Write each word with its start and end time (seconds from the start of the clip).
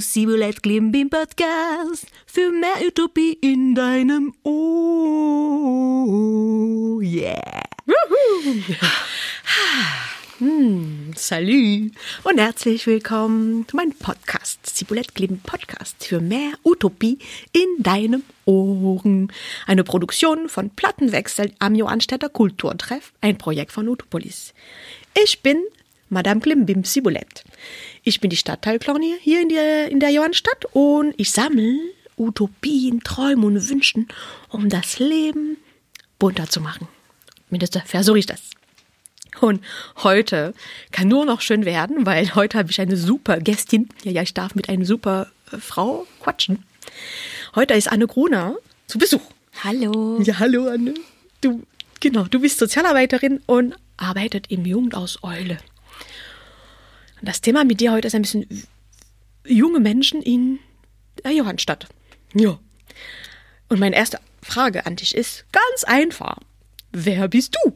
Sibulet 0.00 0.62
Klimbim 0.62 1.10
Podcast 1.10 2.06
für 2.24 2.52
mehr 2.52 2.86
Utopie 2.86 3.36
in 3.40 3.74
deinem 3.74 4.32
Ohr. 4.44 4.62
Yeah. 7.02 7.64
Hm, 10.38 11.14
salü 11.16 11.90
und 12.22 12.38
herzlich 12.38 12.86
willkommen 12.86 13.66
zu 13.66 13.74
meinem 13.74 13.94
Podcast, 13.94 14.64
Ciboulette 14.66 15.14
Kleben 15.14 15.40
Podcast 15.40 16.04
für 16.04 16.20
mehr 16.20 16.52
Utopie 16.62 17.18
in 17.52 17.82
deinem 17.82 18.22
Ohren. 18.44 19.32
Eine 19.66 19.82
Produktion 19.82 20.48
von 20.48 20.70
Plattenwechsel 20.70 21.52
am 21.58 21.74
Johannstädter 21.74 22.28
Kulturtreff, 22.28 23.12
ein 23.20 23.36
Projekt 23.36 23.72
von 23.72 23.88
Utopolis. 23.88 24.54
Ich 25.16 25.42
bin 25.42 25.64
Madame 26.08 26.40
Klimbim 26.40 26.84
Cibulette. 26.84 27.42
Ich 28.02 28.20
bin 28.20 28.30
die 28.30 28.36
Stadtteilklonier 28.36 29.16
hier 29.20 29.40
in 29.40 29.48
der, 29.48 29.90
in 29.90 30.00
der 30.00 30.10
Johannstadt 30.10 30.66
und 30.72 31.14
ich 31.16 31.30
sammle 31.30 31.78
Utopien, 32.16 33.00
Träume 33.02 33.46
und 33.46 33.68
Wünschen, 33.68 34.08
um 34.48 34.68
das 34.68 34.98
Leben 34.98 35.56
bunter 36.18 36.48
zu 36.48 36.60
machen. 36.60 36.88
Mindestens 37.50 37.84
versuche 37.86 38.18
ich 38.18 38.26
das. 38.26 38.40
Und 39.40 39.60
heute 40.02 40.54
kann 40.92 41.08
nur 41.08 41.24
noch 41.24 41.40
schön 41.40 41.64
werden, 41.64 42.06
weil 42.06 42.34
heute 42.34 42.58
habe 42.58 42.70
ich 42.70 42.80
eine 42.80 42.96
super 42.96 43.40
Gästin. 43.40 43.88
Ja, 44.04 44.12
ja, 44.12 44.22
ich 44.22 44.34
darf 44.34 44.54
mit 44.54 44.68
einer 44.68 44.84
super 44.84 45.28
äh, 45.52 45.58
Frau 45.58 46.06
quatschen. 46.20 46.64
Heute 47.54 47.74
ist 47.74 47.90
Anne 47.90 48.06
Gruner 48.06 48.56
zu 48.86 48.98
Besuch. 48.98 49.22
Hallo. 49.62 50.20
Ja, 50.22 50.38
hallo 50.38 50.68
Anne. 50.68 50.94
Du, 51.40 51.62
genau, 52.00 52.24
du 52.24 52.40
bist 52.40 52.58
Sozialarbeiterin 52.58 53.40
und 53.46 53.74
arbeitet 53.96 54.50
im 54.50 54.64
Jugendhaus 54.64 55.22
Eule. 55.22 55.58
Das 57.22 57.40
Thema 57.40 57.64
mit 57.64 57.80
dir 57.80 57.92
heute 57.92 58.08
ist 58.08 58.14
ein 58.14 58.22
bisschen 58.22 58.46
junge 59.46 59.80
Menschen 59.80 60.22
in 60.22 60.58
der 61.22 61.32
Johannstadt. 61.32 61.88
Ja. 62.34 62.58
Und 63.68 63.80
meine 63.80 63.96
erste 63.96 64.20
Frage 64.42 64.86
an 64.86 64.96
dich 64.96 65.14
ist 65.14 65.46
ganz 65.52 65.84
einfach. 65.84 66.38
Wer 66.92 67.28
bist 67.28 67.56
du? 67.64 67.72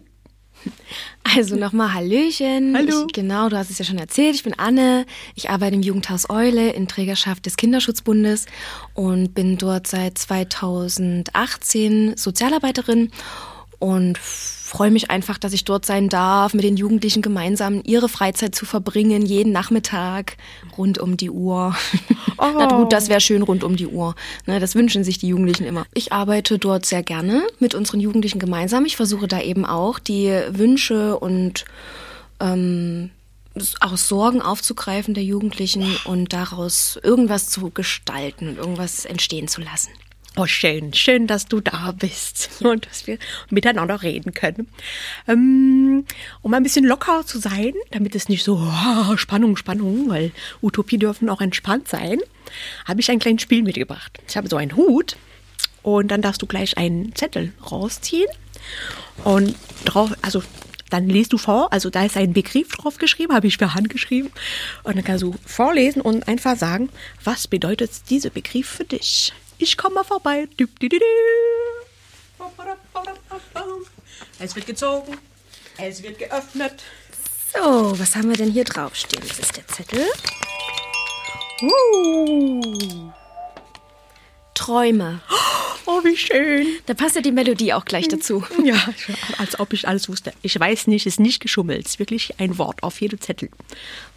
Also 1.23 1.57
nochmal 1.57 1.95
Hallöchen. 1.95 2.75
Hallo. 2.77 3.07
Ich, 3.07 3.13
genau, 3.13 3.49
du 3.49 3.57
hast 3.57 3.71
es 3.71 3.79
ja 3.79 3.85
schon 3.85 3.99
erzählt. 3.99 4.35
Ich 4.35 4.43
bin 4.43 4.59
Anne. 4.59 5.07
Ich 5.35 5.51
arbeite 5.51 5.77
im 5.77 5.83
Jugendhaus 5.83 6.31
Eule 6.31 6.71
in 6.71 6.89
Trägerschaft 6.89 7.47
des 7.47 7.57
Kinderschutzbundes 7.57 8.47
und 8.95 9.35
bin 9.35 9.57
dort 9.57 9.87
seit 9.87 10.19
2018 10.19 12.17
Sozialarbeiterin 12.17 13.11
und 13.79 14.19
freue 14.19 14.91
mich 14.91 15.11
einfach, 15.11 15.39
dass 15.39 15.53
ich 15.53 15.65
dort 15.65 15.87
sein 15.87 16.09
darf, 16.09 16.53
mit 16.53 16.65
den 16.65 16.77
Jugendlichen 16.77 17.23
gemeinsam 17.23 17.81
ihre 17.85 18.09
Freizeit 18.09 18.55
zu 18.55 18.67
verbringen, 18.67 19.25
jeden 19.25 19.53
Nachmittag 19.53 20.37
rund 20.77 20.99
um 20.99 21.17
die 21.17 21.31
Uhr. 21.31 21.75
Oh. 22.41 22.55
Na 22.57 22.67
gut, 22.67 22.93
das 22.93 23.09
wäre 23.09 23.21
schön 23.21 23.43
rund 23.43 23.65
um 23.65 23.75
die 23.75 23.89
Uhr. 23.89 24.15
Ne, 24.47 24.61
das 24.61 24.77
wünschen 24.77 25.03
sich 25.03 25.19
die 25.19 25.27
Jugendlichen 25.27 25.65
immer. 25.65 25.87
Ich 25.93 26.13
arbeite 26.13 26.57
dort 26.61 26.87
sehr 26.87 27.03
gerne 27.03 27.45
mit 27.59 27.75
unseren 27.75 27.99
Jugendlichen 27.99 28.39
gemeinsam. 28.39 28.85
Ich 28.85 28.95
versuche 28.95 29.27
da 29.27 29.41
eben 29.41 29.65
auch 29.65 29.99
die 29.99 30.29
Wünsche 30.51 31.19
und 31.19 31.65
ähm, 32.39 33.11
auch 33.81 33.97
Sorgen 33.97 34.41
aufzugreifen 34.41 35.15
der 35.15 35.25
Jugendlichen 35.25 35.97
und 36.05 36.33
daraus 36.33 36.97
irgendwas 37.03 37.49
zu 37.49 37.71
gestalten 37.71 38.51
und 38.51 38.57
irgendwas 38.57 39.05
entstehen 39.05 39.49
zu 39.49 39.61
lassen. 39.61 39.91
Oh, 40.41 40.47
schön, 40.47 40.95
schön, 40.95 41.27
dass 41.27 41.47
du 41.47 41.61
da 41.61 41.91
bist 41.91 42.51
und 42.61 42.87
dass 42.87 43.09
wir 43.09 43.19
miteinander 43.51 44.05
reden 44.05 44.35
können. 44.35 44.69
Ähm, 45.27 46.05
um 46.43 46.55
ein 46.55 46.63
bisschen 46.63 46.85
locker 46.85 47.27
zu 47.27 47.41
sein, 47.41 47.73
damit 47.91 48.15
es 48.15 48.29
nicht 48.29 48.45
so 48.45 48.57
oh, 48.57 49.17
Spannung, 49.17 49.57
Spannung, 49.57 50.09
weil 50.09 50.31
Utopie 50.63 50.97
dürfen 50.97 51.29
auch 51.29 51.41
entspannt 51.41 51.89
sein, 51.89 52.21
habe 52.85 53.01
ich 53.01 53.11
ein 53.11 53.19
kleines 53.19 53.43
Spiel 53.43 53.65
mitgebracht. 53.65 54.17
Ich 54.29 54.37
habe 54.37 54.49
so 54.49 54.57
einen 54.57 54.77
Hut 54.77 55.17
und 55.83 56.07
dann 56.13 56.23
darfst 56.23 56.41
du 56.41 56.47
gleich 56.47 56.79
einen 56.79 57.17
Zettel 57.17 57.53
rausziehen 57.69 58.29
und 59.25 59.57
drauf, 59.87 60.13
also 60.23 60.41
dann 60.89 61.09
liest 61.09 61.33
du 61.33 61.39
vor, 61.39 61.73
also 61.73 61.91
da 61.91 62.05
ist 62.05 62.17
ein 62.17 62.33
Begriff 62.33 62.69
drauf 62.77 62.99
geschrieben, 62.99 63.35
habe 63.35 63.49
ich 63.49 63.57
für 63.57 63.75
Hand 63.75 63.91
geschrieben 63.91 64.31
und 64.85 64.95
dann 64.95 65.03
kannst 65.03 65.25
du 65.25 65.35
vorlesen 65.45 66.01
und 66.01 66.29
einfach 66.29 66.57
sagen, 66.57 66.91
was 67.25 67.49
bedeutet 67.49 67.91
dieser 68.09 68.31
Begriff 68.31 68.69
für 68.69 68.85
dich? 68.85 69.33
Ich 69.59 69.77
komme 69.77 69.97
mal 69.97 70.05
vorbei. 70.05 70.49
Es 74.39 74.55
wird 74.55 74.67
gezogen. 74.67 75.19
Es 75.77 76.03
wird 76.03 76.19
geöffnet. 76.19 76.83
So, 77.55 77.99
was 77.99 78.15
haben 78.15 78.29
wir 78.31 78.37
denn 78.37 78.51
hier 78.51 78.65
draufstehen? 78.65 79.23
Das 79.27 79.39
ist 79.39 79.57
der 79.57 79.67
Zettel. 79.67 80.07
Uh. 81.61 83.11
Träume. 84.55 85.21
Oh, 85.31 85.58
wie 86.05 86.17
schön. 86.17 86.67
Da 86.87 86.95
passt 86.95 87.17
ja 87.17 87.23
die 87.23 87.33
Melodie 87.33 87.73
auch 87.73 87.85
gleich 87.85 88.09
dazu. 88.09 88.45
Ja, 88.65 88.77
als 89.39 89.59
ob 89.61 89.73
ich 89.73 89.89
alles 89.89 90.09
wusste. 90.09 90.33
Ich 90.43 90.59
weiß 90.59 90.89
nicht, 90.89 91.07
ist 91.07 91.21
nicht 91.21 91.41
geschummelt. 91.41 91.87
Es 91.87 91.93
ist 91.93 91.99
wirklich 91.99 92.39
ein 92.39 92.59
Wort 92.59 92.83
auf 92.83 93.01
jedem 93.01 93.21
Zettel. 93.21 93.49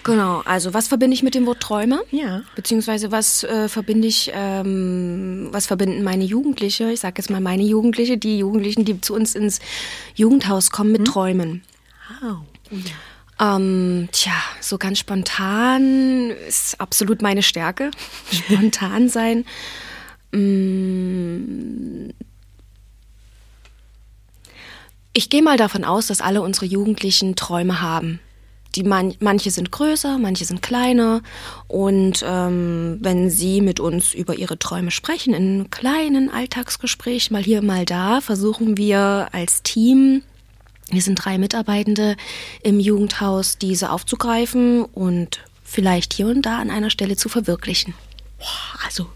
Genau, 0.04 0.42
also 0.46 0.74
was 0.74 0.88
verbinde 0.88 1.14
ich 1.14 1.24
mit 1.24 1.36
dem 1.36 1.46
Wort 1.46 1.62
Träume? 1.62 2.04
Ja. 2.12 2.42
Beziehungsweise 2.56 3.12
was 3.12 3.44
äh, 3.44 3.70
verbinde 3.70 4.08
ich, 4.08 4.32
ähm, 4.34 5.50
was 5.52 5.68
verbinden 5.68 6.04
meine 6.04 6.26
Jugendliche, 6.26 6.92
ich 6.92 7.00
sage 7.00 7.16
jetzt 7.18 7.30
mal 7.30 7.40
meine 7.40 7.64
Jugendliche, 7.64 8.18
die 8.18 8.40
Jugendlichen, 8.40 8.84
die 8.84 9.00
zu 9.00 9.14
uns 9.14 9.36
ins 9.36 9.59
Jugendhaus 10.16 10.72
kommen 10.72 10.92
mit 10.92 11.06
Träumen. 11.06 11.64
Wow. 12.22 12.40
Ähm, 13.40 14.09
tja, 14.12 14.34
so 14.59 14.78
ganz 14.78 15.00
spontan 15.00 16.32
ist 16.48 16.80
absolut 16.80 17.22
meine 17.22 17.42
Stärke. 17.42 17.92
Spontan 18.32 19.09
sein. 19.09 19.46
Mm. 20.31 22.09
Ich 25.14 25.30
gehe 25.30 25.44
mal 25.44 25.58
davon 25.58 25.84
aus, 25.84 26.08
dass 26.08 26.22
alle 26.22 26.42
unsere 26.42 26.66
Jugendlichen 26.66 27.36
Träume 27.36 27.81
haben. 27.81 28.19
Die 28.75 28.84
man, 28.84 29.14
manche 29.20 29.52
sind 29.52 29.70
größer, 29.72 30.18
manche 30.18 30.46
sind 30.46 30.62
kleiner. 30.62 31.22
Und 31.68 32.24
ähm, 32.25 33.00
wenn 33.02 33.30
sie 33.30 33.59
mit 33.59 33.81
uns 33.81 34.14
über 34.14 34.36
ihre 34.36 34.58
Träume 34.58 34.91
sprechen, 34.91 35.34
in 35.34 35.70
kleinen 35.70 36.30
Alltagsgesprächen, 36.30 37.34
mal 37.34 37.44
hier, 37.44 37.62
mal 37.62 37.84
da, 37.84 38.22
versuchen 38.22 38.78
wir 38.78 39.28
als 39.34 39.64
Team, 39.64 40.24
wir 40.90 41.02
sind 41.02 41.16
drei 41.16 41.38
Mitarbeitende 41.38 42.16
im 42.64 42.80
Jugendhaus, 42.80 43.58
diese 43.58 43.91
aufzugreifen 43.91 44.84
und 44.84 45.40
vielleicht 45.64 46.14
hier 46.14 46.28
und 46.28 46.41
da 46.46 46.59
an 46.59 46.70
einer 46.70 46.90
Stelle 46.90 47.18
zu 47.18 47.28
verwirklichen. 47.28 47.94
Boah, 48.40 48.86
also 48.86 49.08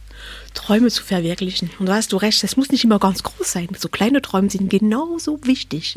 Träume 0.56 0.90
zu 0.90 1.04
verwirklichen. 1.04 1.70
Und 1.78 1.86
da 1.86 1.96
hast 1.96 2.12
du 2.12 2.18
recht, 2.18 2.42
das 2.44 2.58
muss 2.58 2.72
nicht 2.72 2.84
immer 2.84 3.00
ganz 3.00 3.22
groß 3.22 3.52
sein. 3.52 3.68
So 3.78 3.90
kleine 3.90 4.22
Träume 4.22 4.50
sind 4.50 4.70
genauso 4.70 5.40
wichtig 5.44 5.96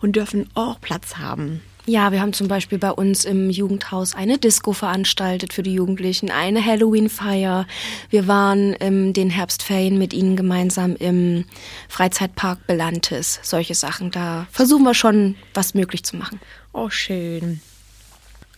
und 0.00 0.16
dürfen 0.16 0.48
auch 0.54 0.80
Platz 0.80 1.16
haben. 1.16 1.60
Ja, 1.88 2.12
wir 2.12 2.20
haben 2.20 2.34
zum 2.34 2.48
Beispiel 2.48 2.76
bei 2.76 2.90
uns 2.90 3.24
im 3.24 3.48
Jugendhaus 3.48 4.14
eine 4.14 4.36
Disco 4.36 4.74
veranstaltet 4.74 5.54
für 5.54 5.62
die 5.62 5.72
Jugendlichen, 5.72 6.30
eine 6.30 6.62
Halloween-Feier. 6.62 7.66
Wir 8.10 8.26
waren 8.26 8.74
in 8.74 9.14
den 9.14 9.30
Herbstferien 9.30 9.96
mit 9.96 10.12
ihnen 10.12 10.36
gemeinsam 10.36 10.96
im 10.96 11.46
Freizeitpark 11.88 12.66
Belantes. 12.66 13.40
Solche 13.42 13.74
Sachen, 13.74 14.10
da 14.10 14.46
versuchen 14.50 14.82
wir 14.82 14.92
schon, 14.92 15.36
was 15.54 15.72
möglich 15.72 16.04
zu 16.04 16.16
machen. 16.16 16.40
Oh, 16.74 16.90
schön. 16.90 17.62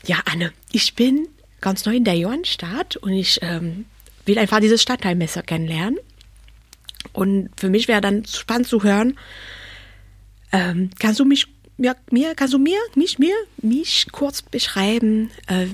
Ja, 0.04 0.16
Anne, 0.24 0.52
ich 0.72 0.96
bin 0.96 1.28
ganz 1.60 1.84
neu 1.84 1.94
in 1.94 2.04
der 2.04 2.16
Johannstadt 2.16 2.96
und 2.96 3.12
ich 3.12 3.38
ähm, 3.42 3.84
will 4.26 4.38
einfach 4.38 4.60
dieses 4.60 4.82
Stadtteilmesser 4.82 5.42
kennenlernen. 5.42 5.98
Und 7.12 7.50
für 7.56 7.70
mich 7.70 7.88
wäre 7.88 8.00
dann 8.00 8.24
spannend 8.24 8.68
zu 8.68 8.82
hören, 8.82 9.18
ähm, 10.52 10.90
kannst 10.98 11.20
du 11.20 11.24
mich, 11.24 11.46
mir, 11.76 11.96
mir, 12.10 12.34
kannst 12.34 12.54
du 12.54 12.58
mir, 12.58 12.78
mich, 12.94 13.18
mir, 13.18 13.34
mich 13.62 14.06
kurz 14.12 14.42
beschreiben, 14.42 15.30
äh, 15.46 15.66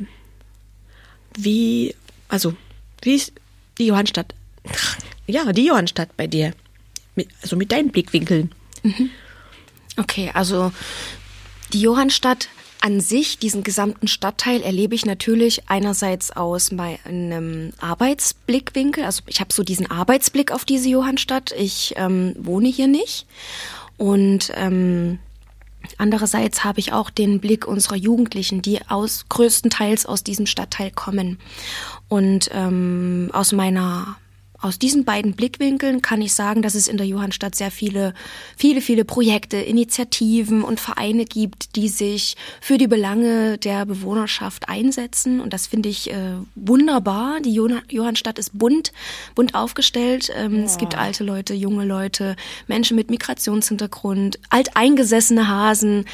wie, 1.37 1.95
also, 2.29 2.55
wie 3.03 3.15
ist 3.15 3.33
die 3.79 3.87
Johannstadt, 3.87 4.35
ja, 5.27 5.53
die 5.53 5.67
Johannstadt 5.67 6.17
bei 6.17 6.27
dir, 6.27 6.53
mit, 7.15 7.29
also 7.43 7.57
mit 7.57 7.73
deinen 7.73 7.91
Blickwinkeln. 7.91 8.53
Okay, 9.97 10.31
also 10.33 10.73
die 11.73 11.81
Johannstadt 11.81 12.49
an 12.81 13.01
sich, 13.01 13.39
diesen 13.39 13.63
gesamten 13.63 14.09
Stadtteil, 14.09 14.63
erlebe 14.63 14.95
ich 14.95 15.07
natürlich 15.07 15.69
einerseits 15.69 16.31
aus 16.31 16.71
meinem 16.71 17.73
Arbeitsblickwinkel. 17.81 19.05
Also 19.05 19.23
ich 19.27 19.41
habe 19.41 19.53
so 19.53 19.63
diesen 19.63 19.91
Arbeitsblick 19.91 20.53
auf 20.53 20.65
diese 20.65 20.89
Johannstadt. 20.89 21.53
Ich 21.53 21.95
ähm, 21.97 22.35
wohne 22.39 22.69
hier 22.69 22.89
nicht. 22.89 23.27
Und 23.97 24.53
ähm, 24.55 25.19
andererseits 25.99 26.65
habe 26.65 26.81
ich 26.81 26.93
auch 26.93 27.11
den 27.11 27.41
Blick 27.41 27.67
unserer 27.67 27.97
Jugendlichen, 27.97 28.63
die 28.63 28.81
aus 28.89 29.27
größtenteils 29.29 30.07
aus 30.07 30.23
diesem 30.23 30.47
Stadtteil 30.47 30.91
kommen. 30.91 31.39
Und 32.09 32.51
ähm, 32.53 33.31
aus 33.33 33.53
meiner 33.53 34.17
aus 34.67 34.79
diesen 34.79 35.05
beiden 35.05 35.33
Blickwinkeln 35.33 36.03
kann 36.03 36.21
ich 36.21 36.35
sagen, 36.35 36.63
dass 36.63 36.75
es 36.75 36.89
in 36.89 36.97
der 36.97 37.07
Johannstadt 37.07 37.55
sehr 37.55 37.71
viele, 37.71 38.15
viele, 38.57 38.81
viele 38.81 39.05
Projekte, 39.05 39.57
Initiativen 39.57 40.63
und 40.63 40.81
Vereine 40.81 41.25
gibt, 41.25 41.77
die 41.77 41.89
sich 41.89 42.37
für 42.61 42.79
die 42.79 42.87
Belange 42.87 43.59
der 43.59 43.87
Bewohnerschaft 43.87 44.69
einsetzen. 44.69 45.41
Und 45.41 45.53
das 45.53 45.67
finde 45.67 45.89
ich 45.89 46.11
äh, 46.11 46.35
wunderbar. 46.55 47.41
Die 47.41 47.55
Johannstadt 47.55 48.39
ist 48.39 48.59
bunt, 48.59 48.93
bunt 49.35 49.55
aufgestellt. 49.55 50.31
Ähm, 50.37 50.59
ja. 50.59 50.65
Es 50.65 50.79
gibt 50.79 50.97
alte 50.97 51.25
Leute, 51.25 51.55
junge 51.55 51.85
Leute, 51.85 52.37
Menschen 52.67 52.97
mit 52.97 53.11
Migrationshintergrund, 53.11 54.39
alteingesessene 54.51 55.49
Hasen. 55.49 56.05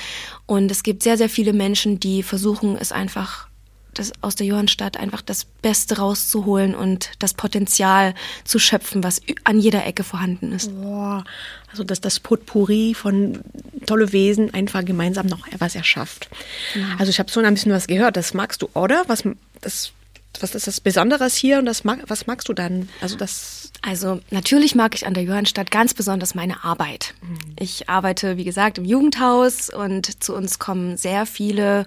Und 0.46 0.70
es 0.70 0.82
gibt 0.82 1.02
sehr, 1.02 1.16
sehr 1.16 1.28
viele 1.28 1.52
Menschen, 1.52 2.00
die 2.00 2.22
versuchen, 2.22 2.76
es 2.76 2.92
einfach 2.92 3.48
das 3.94 4.12
aus 4.20 4.36
der 4.36 4.46
Johannstadt 4.46 4.96
einfach 4.96 5.22
das 5.22 5.44
Beste 5.44 5.98
rauszuholen 5.98 6.74
und 6.74 7.10
das 7.18 7.34
Potenzial 7.34 8.14
zu 8.44 8.58
schöpfen, 8.58 9.04
was 9.04 9.20
an 9.44 9.58
jeder 9.58 9.84
Ecke 9.86 10.04
vorhanden 10.04 10.52
ist. 10.52 10.74
Boah, 10.80 11.24
also 11.70 11.84
dass 11.84 12.00
das 12.00 12.20
Potpourri 12.20 12.94
von 12.94 13.40
tolle 13.86 14.12
Wesen 14.12 14.52
einfach 14.54 14.84
gemeinsam 14.84 15.26
noch 15.26 15.46
etwas 15.48 15.74
erschafft. 15.74 16.28
Ja. 16.74 16.96
Also 16.98 17.10
ich 17.10 17.18
habe 17.18 17.30
so 17.30 17.40
ein 17.40 17.54
bisschen 17.54 17.72
was 17.72 17.86
gehört. 17.86 18.16
Das 18.16 18.34
magst 18.34 18.62
du, 18.62 18.68
oder? 18.74 19.04
Was 19.06 19.24
das 19.60 19.92
was 20.40 20.54
ist 20.54 20.66
das 20.66 20.80
Besonderes 20.80 21.36
hier 21.36 21.58
und 21.58 21.66
das 21.66 21.84
mag, 21.84 22.00
was 22.08 22.26
magst 22.26 22.48
du 22.48 22.54
dann? 22.54 22.88
Also 23.02 23.16
das 23.16 23.70
also 23.82 24.20
natürlich 24.30 24.74
mag 24.74 24.94
ich 24.94 25.06
an 25.06 25.14
der 25.14 25.24
Johannstadt 25.24 25.70
ganz 25.70 25.92
besonders 25.92 26.34
meine 26.34 26.62
Arbeit. 26.64 27.14
Mhm. 27.20 27.38
Ich 27.58 27.88
arbeite, 27.88 28.36
wie 28.36 28.44
gesagt, 28.44 28.78
im 28.78 28.84
Jugendhaus 28.84 29.70
und 29.70 30.22
zu 30.22 30.34
uns 30.34 30.58
kommen 30.58 30.96
sehr 30.96 31.26
viele 31.26 31.86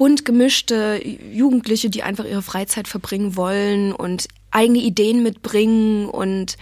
bunt 0.00 0.24
gemischte 0.24 0.98
Jugendliche, 1.30 1.90
die 1.90 2.02
einfach 2.02 2.24
ihre 2.24 2.40
Freizeit 2.40 2.88
verbringen 2.88 3.36
wollen 3.36 3.92
und 3.92 4.28
eigene 4.50 4.78
Ideen 4.78 5.22
mitbringen 5.22 6.08
und 6.08 6.56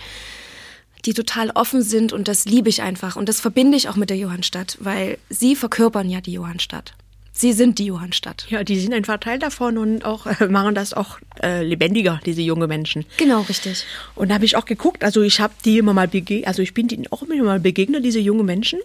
die 1.04 1.14
total 1.14 1.50
offen 1.50 1.82
sind 1.82 2.12
und 2.12 2.26
das 2.26 2.46
liebe 2.46 2.68
ich 2.68 2.82
einfach 2.82 3.14
und 3.14 3.28
das 3.28 3.40
verbinde 3.40 3.76
ich 3.76 3.88
auch 3.88 3.94
mit 3.94 4.10
der 4.10 4.16
Johannstadt, 4.16 4.76
weil 4.80 5.18
sie 5.30 5.54
verkörpern 5.54 6.10
ja 6.10 6.20
die 6.20 6.32
Johannstadt. 6.32 6.94
Sie 7.30 7.52
sind 7.52 7.78
die 7.78 7.84
Johannstadt. 7.84 8.44
Ja, 8.50 8.64
die 8.64 8.80
sind 8.80 8.92
einfach 8.92 9.20
Teil 9.20 9.38
davon 9.38 9.78
und 9.78 10.04
auch 10.04 10.26
äh, 10.26 10.48
machen 10.48 10.74
das 10.74 10.92
auch 10.92 11.20
äh, 11.40 11.62
lebendiger, 11.62 12.20
diese 12.26 12.42
junge 12.42 12.66
Menschen. 12.66 13.06
Genau, 13.18 13.42
richtig. 13.42 13.84
Und 14.16 14.30
da 14.30 14.34
habe 14.34 14.46
ich 14.46 14.56
auch 14.56 14.64
geguckt, 14.64 15.04
also 15.04 15.22
ich 15.22 15.38
habe 15.38 15.54
die 15.64 15.78
immer 15.78 15.94
mal 15.94 16.08
begegnet, 16.08 16.48
also 16.48 16.60
ich 16.60 16.74
bin 16.74 16.88
denen 16.88 17.06
auch 17.12 17.22
immer 17.22 17.40
mal 17.44 17.60
begegnet, 17.60 18.04
diese 18.04 18.18
jungen 18.18 18.46
Menschen. 18.46 18.80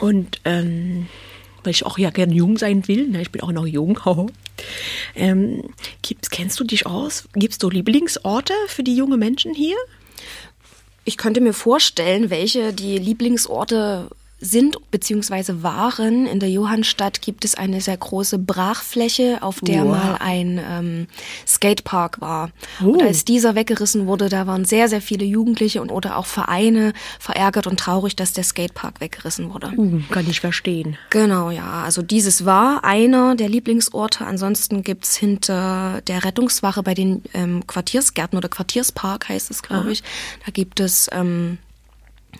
Und 0.00 0.40
ähm, 0.44 1.06
weil 1.64 1.72
ich 1.72 1.86
auch 1.86 1.98
ja 1.98 2.10
gerne 2.10 2.34
jung 2.34 2.58
sein 2.58 2.86
will. 2.88 3.08
Ne? 3.08 3.22
Ich 3.22 3.30
bin 3.30 3.42
auch 3.42 3.52
noch 3.52 3.66
jung. 3.66 3.98
ähm, 5.14 5.62
gibt's, 6.02 6.30
kennst 6.30 6.58
du 6.60 6.64
dich 6.64 6.86
aus? 6.86 7.24
Es 7.34 7.56
so 7.60 7.70
Lieblingsorte 7.70 8.54
für 8.68 8.82
die 8.82 8.96
jungen 8.96 9.18
Menschen 9.18 9.54
hier? 9.54 9.76
Ich 11.04 11.16
könnte 11.16 11.40
mir 11.40 11.52
vorstellen, 11.52 12.30
welche 12.30 12.72
die 12.72 12.98
Lieblingsorte 12.98 14.08
sind 14.44 14.76
bzw. 14.90 15.62
waren. 15.62 16.26
In 16.26 16.38
der 16.38 16.50
Johannstadt 16.50 17.22
gibt 17.22 17.44
es 17.44 17.54
eine 17.54 17.80
sehr 17.80 17.96
große 17.96 18.38
Brachfläche, 18.38 19.38
auf 19.40 19.60
der 19.60 19.84
wow. 19.84 19.90
mal 19.90 20.16
ein 20.20 20.60
ähm, 20.68 21.06
Skatepark 21.46 22.20
war. 22.20 22.50
Oh. 22.82 22.90
Und 22.90 23.02
als 23.02 23.24
dieser 23.24 23.54
weggerissen 23.54 24.06
wurde, 24.06 24.28
da 24.28 24.46
waren 24.46 24.64
sehr, 24.64 24.88
sehr 24.88 25.00
viele 25.00 25.24
Jugendliche 25.24 25.80
und 25.80 25.90
oder 25.90 26.16
auch 26.18 26.26
Vereine 26.26 26.92
verärgert 27.18 27.66
und 27.66 27.80
traurig, 27.80 28.16
dass 28.16 28.32
der 28.32 28.44
Skatepark 28.44 29.00
weggerissen 29.00 29.52
wurde. 29.52 29.72
Uh, 29.76 30.00
kann 30.10 30.28
ich 30.28 30.40
verstehen. 30.40 30.96
Genau, 31.10 31.50
ja. 31.50 31.82
Also 31.82 32.02
dieses 32.02 32.44
war 32.44 32.84
einer 32.84 33.36
der 33.36 33.48
Lieblingsorte. 33.48 34.26
Ansonsten 34.26 34.82
gibt's 34.82 35.16
hinter 35.16 36.02
der 36.06 36.24
Rettungswache 36.24 36.82
bei 36.82 36.94
den 36.94 37.22
ähm, 37.32 37.66
Quartiersgärten 37.66 38.36
oder 38.36 38.48
Quartierspark 38.48 39.28
heißt 39.28 39.50
es, 39.50 39.62
glaube 39.62 39.92
ich. 39.92 40.02
Da 40.44 40.52
gibt 40.52 40.80
es 40.80 41.08
ähm, 41.12 41.58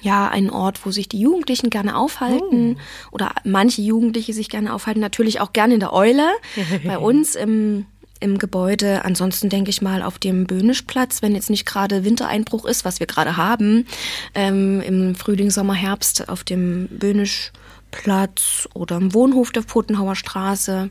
ja, 0.05 0.29
ein 0.29 0.51
Ort, 0.51 0.85
wo 0.85 0.91
sich 0.91 1.09
die 1.09 1.19
Jugendlichen 1.19 1.71
gerne 1.71 1.97
aufhalten 1.97 2.77
oh. 2.77 3.15
oder 3.15 3.33
manche 3.43 3.81
Jugendliche 3.81 4.35
sich 4.35 4.51
gerne 4.51 4.73
aufhalten, 4.75 5.01
natürlich 5.01 5.41
auch 5.41 5.53
gerne 5.53 5.75
in 5.75 5.81
der 5.81 5.95
Eule 5.95 6.29
bei 6.85 6.99
uns 6.99 7.35
im, 7.35 7.87
im 8.21 8.39
Gebäude. 8.39 9.05
Ansonsten 9.05 9.49
denke 9.49 9.71
ich 9.71 9.81
mal 9.81 10.03
auf 10.03 10.19
dem 10.19 10.47
Böhnischplatz, 10.47 11.23
wenn 11.23 11.35
jetzt 11.35 11.49
nicht 11.49 11.65
gerade 11.65 12.05
Wintereinbruch 12.05 12.67
ist, 12.67 12.85
was 12.85 13.01
wir 13.01 13.07
gerade 13.07 13.39
haben, 13.39 13.87
ähm, 14.35 14.83
im 14.83 15.15
Frühling, 15.15 15.51
Sommer, 15.51 15.75
Herbst 15.75 16.29
auf 16.29 16.45
dem 16.45 16.87
Böhnischplatz 16.89 18.69
oder 18.75 18.97
im 18.97 19.15
Wohnhof 19.15 19.53
der 19.53 19.63
Pfotenhauer 19.63 20.17
Straße. 20.17 20.91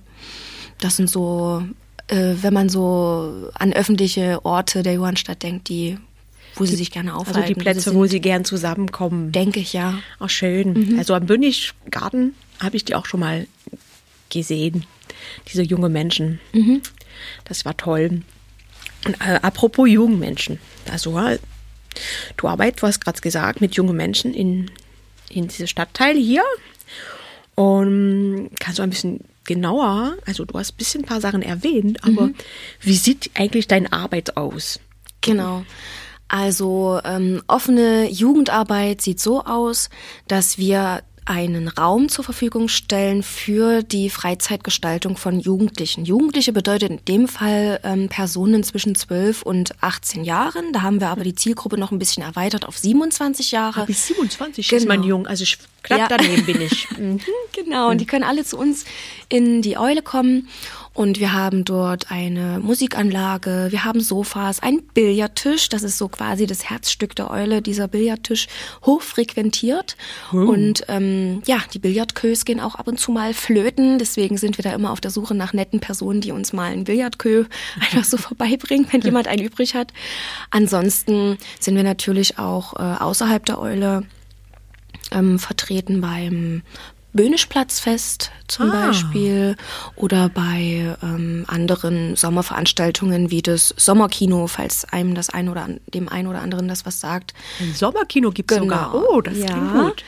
Das 0.80 0.96
sind 0.96 1.08
so, 1.08 1.62
äh, 2.08 2.34
wenn 2.42 2.54
man 2.54 2.68
so 2.68 3.52
an 3.54 3.74
öffentliche 3.74 4.44
Orte 4.44 4.82
der 4.82 4.94
Johannstadt 4.94 5.44
denkt, 5.44 5.70
die 5.70 6.00
wo 6.56 6.66
sie 6.66 6.76
sich 6.76 6.92
gerne 6.92 7.16
aufhalten. 7.16 7.42
Also 7.42 7.54
die 7.54 7.60
Plätze, 7.60 7.96
wo 7.96 8.06
sie 8.06 8.22
gern 8.22 8.46
zusammenkommen. 8.46 9.32
Denke 9.32 9.60
ich, 9.60 9.74
ja. 9.74 10.00
Auch 10.20 10.30
schön. 10.30 10.74
Mhm. 10.74 11.00
Also 11.00 11.14
am 11.14 11.26
Bündiggarten 11.26 12.36
habe 12.60 12.76
ich 12.76 12.86
die 12.86 12.96
auch 12.96 13.06
schon 13.06 13.20
mal 13.20 13.48
gesehen. 14.30 14.86
Diese 15.48 15.64
junge 15.64 15.90
Menschen. 15.90 16.40
Mhm. 16.54 16.82
Das 17.46 17.66
war 17.66 17.78
toll. 17.78 18.22
Und, 19.06 19.14
äh, 19.22 19.40
apropos 19.42 19.90
jungen 19.90 20.20
Menschen. 20.20 20.60
Also 20.92 21.20
du 22.38 22.48
arbeitest, 22.48 22.84
du 22.84 22.88
hast 22.88 23.02
gerade 23.02 23.22
gesagt, 23.22 23.62
mit 23.62 23.76
jungen 23.76 23.96
Menschen 23.96 24.34
in, 24.34 24.72
in 25.30 25.48
diesem 25.48 25.68
Stadtteil 25.68 26.16
hier. 26.16 26.44
Und 27.56 28.50
kannst 28.60 28.80
du 28.80 28.84
ein 28.84 28.90
bisschen 28.90 29.20
genauer, 29.46 30.16
also 30.26 30.46
du 30.46 30.58
hast 30.58 30.74
ein 30.74 30.78
bisschen 30.78 31.02
ein 31.02 31.08
paar 31.08 31.22
Sachen 31.22 31.42
erwähnt, 31.42 32.04
aber 32.04 32.28
mhm. 32.28 32.36
wie 32.82 32.96
sieht 32.96 33.30
eigentlich 33.36 33.68
deine 33.68 33.92
Arbeit 33.92 34.38
aus? 34.38 34.80
Genau. 35.22 35.66
Also 36.34 37.00
ähm, 37.06 37.44
offene 37.46 38.10
Jugendarbeit 38.10 39.04
sieht 39.04 39.20
so 39.20 39.44
aus, 39.44 39.92
dass 40.28 40.58
wir 40.58 41.04
einen 41.26 41.68
Raum 41.68 42.10
zur 42.10 42.24
Verfügung 42.24 42.70
stellen 42.70 43.22
für 43.22 43.84
die 43.84 44.10
Freizeitgestaltung 44.10 45.16
von 45.16 45.40
Jugendlichen. 45.40 46.06
Jugendliche 46.06 46.52
bedeutet 46.52 46.90
in 46.90 47.06
dem 47.06 47.28
Fall 47.28 47.80
ähm, 47.84 48.10
Personen 48.10 48.64
zwischen 48.64 48.96
12 48.96 49.44
und 49.44 49.76
18 49.84 50.24
Jahren. 50.24 50.74
Da 50.74 50.82
haben 50.82 51.02
wir 51.02 51.10
aber 51.10 51.24
die 51.24 51.36
Zielgruppe 51.36 51.78
noch 51.78 51.92
ein 51.92 52.00
bisschen 52.00 52.24
erweitert 52.24 52.68
auf 52.68 52.80
27 52.80 53.52
Jahre. 53.52 53.86
Bis 53.86 54.08
27 54.08 54.68
genau. 54.68 54.82
ist 54.82 54.88
mein 54.88 55.04
Jung, 55.04 55.28
also 55.28 55.44
ich, 55.44 55.60
knapp 55.84 56.00
ja. 56.00 56.08
daneben 56.10 56.46
bin 56.46 56.62
ich. 56.62 56.88
Mhm. 56.98 57.20
genau, 57.52 57.90
und 57.90 58.00
die 58.00 58.06
können 58.06 58.24
alle 58.24 58.44
zu 58.44 58.58
uns 58.58 58.86
in 59.30 59.62
die 59.62 59.78
Eule 59.78 60.02
kommen 60.02 60.48
und 60.94 61.20
wir 61.20 61.34
haben 61.34 61.66
dort 61.66 62.12
eine 62.12 62.60
Musikanlage, 62.60 63.68
wir 63.72 63.84
haben 63.84 64.00
Sofas, 64.00 64.62
einen 64.62 64.84
Billardtisch, 64.94 65.70
das 65.70 65.82
ist 65.82 65.98
so 65.98 66.08
quasi 66.08 66.46
das 66.46 66.70
Herzstück 66.70 67.16
der 67.16 67.32
Eule, 67.32 67.62
dieser 67.64 67.88
Billardtisch, 67.88 68.48
hochfrequentiert. 68.86 69.98
Oh. 70.32 70.38
Und 70.38 70.84
ähm, 70.90 71.42
ja, 71.46 71.58
die 71.74 71.80
Billardkös 71.80 72.46
gehen 72.46 72.60
auch 72.60 72.76
ab 72.76 72.88
und 72.88 73.00
zu 73.00 73.12
mal 73.12 73.34
flöten, 73.34 73.98
deswegen 73.98 74.38
sind 74.38 74.58
wir 74.58 74.64
da 74.64 74.74
immer 74.74 74.92
auf 74.92 75.02
der 75.02 75.12
Suche 75.12 75.34
nach 75.34 75.54
netten 75.54 75.80
Personen, 75.80 76.22
die 76.22 76.32
uns 76.32 76.54
mal 76.54 76.72
einen 76.72 76.84
Billardkö 76.84 77.46
einfach 77.80 78.04
so 78.04 78.18
vorbeibringen, 78.18 78.88
wenn 78.92 79.02
jemand 79.02 79.28
einen 79.28 79.44
übrig 79.44 79.74
hat. 79.74 79.94
Ansonsten 80.52 81.38
sind 81.60 81.76
wir 81.76 81.84
natürlich 81.84 82.38
auch 82.38 82.76
äh, 82.76 83.02
außerhalb 83.02 83.44
der 83.46 83.60
Eule 83.60 84.04
ähm, 85.12 85.40
vertreten 85.40 86.02
beim 86.02 86.62
Böhnischplatzfest 87.14 88.32
zum 88.48 88.72
ah. 88.72 88.88
Beispiel 88.88 89.56
oder 89.96 90.30
bei 90.30 90.96
ähm, 91.02 91.46
anderen 91.48 92.16
Sommerveranstaltungen 92.16 93.32
wie 93.32 93.42
das 93.42 93.74
Sommerkino, 93.78 94.48
falls 94.48 94.86
einem 94.86 95.16
das 95.16 95.30
ein 95.30 95.50
oder 95.50 95.68
dem 95.94 96.10
einen 96.10 96.28
oder 96.28 96.42
anderen 96.42 96.68
das 96.68 96.86
was 96.86 97.00
sagt. 97.00 97.34
Ein 97.60 97.74
Sommerkino 97.74 98.32
gibt 98.32 98.52
es 98.52 98.60
genau. 98.60 98.92
sogar. 98.92 98.96
Oh, 99.10 99.22
das 99.22 99.38
ja. 99.38 99.46
klingt 99.46 99.74
gut. 99.74 100.04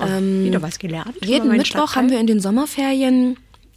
Oh, 0.00 0.04
ähm, 0.04 0.44
wieder 0.44 0.62
was 0.62 0.78
gelernt. 0.78 1.14
Jeden 1.22 1.48
Mittwoch 1.48 1.66
Stadtteil. 1.66 1.96
haben 1.96 2.10
wir 2.10 2.20
in 2.20 2.26
den 2.26 2.40
Sommerferien 2.40 3.36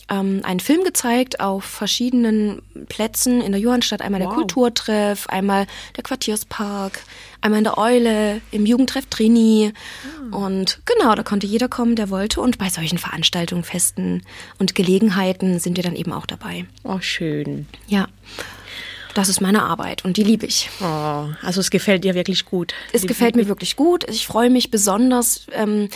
ähm, 0.09 0.41
einen 0.43 0.59
Film 0.59 0.83
gezeigt 0.83 1.39
auf 1.39 1.63
verschiedenen 1.63 2.61
Plätzen 2.87 3.41
in 3.41 3.51
der 3.51 3.61
Johannstadt. 3.61 4.01
Einmal 4.01 4.21
wow. 4.21 4.29
der 4.29 4.35
Kulturtreff, 4.35 5.27
einmal 5.27 5.67
der 5.95 6.03
Quartierspark, 6.03 7.01
einmal 7.41 7.59
in 7.59 7.63
der 7.63 7.77
Eule, 7.77 8.41
im 8.51 8.65
Jugendtreff 8.65 9.05
Trini. 9.05 9.71
Mhm. 10.21 10.33
Und 10.33 10.81
genau, 10.85 11.15
da 11.15 11.23
konnte 11.23 11.47
jeder 11.47 11.67
kommen, 11.67 11.95
der 11.95 12.09
wollte. 12.09 12.41
Und 12.41 12.57
bei 12.57 12.69
solchen 12.69 12.97
Veranstaltungen, 12.97 13.63
Festen 13.63 14.23
und 14.57 14.75
Gelegenheiten 14.75 15.59
sind 15.59 15.77
wir 15.77 15.83
dann 15.83 15.95
eben 15.95 16.11
auch 16.11 16.25
dabei. 16.25 16.65
Oh, 16.83 16.99
schön. 16.99 17.67
Ja. 17.87 18.07
Das 19.15 19.27
ist 19.27 19.41
meine 19.41 19.63
Arbeit 19.63 20.05
und 20.05 20.17
die 20.17 20.23
liebe 20.23 20.45
ich. 20.45 20.69
Oh, 20.81 21.27
also 21.41 21.59
es 21.59 21.71
gefällt 21.71 22.03
dir 22.03 22.13
wirklich 22.13 22.45
gut. 22.45 22.73
Es 22.93 23.07
gefällt 23.07 23.35
mir 23.35 23.47
wirklich 23.47 23.75
gut. 23.75 24.07
Ich 24.07 24.27
freue 24.27 24.51
mich 24.51 24.69
besonders. 24.69 25.47
Ähm, 25.51 25.89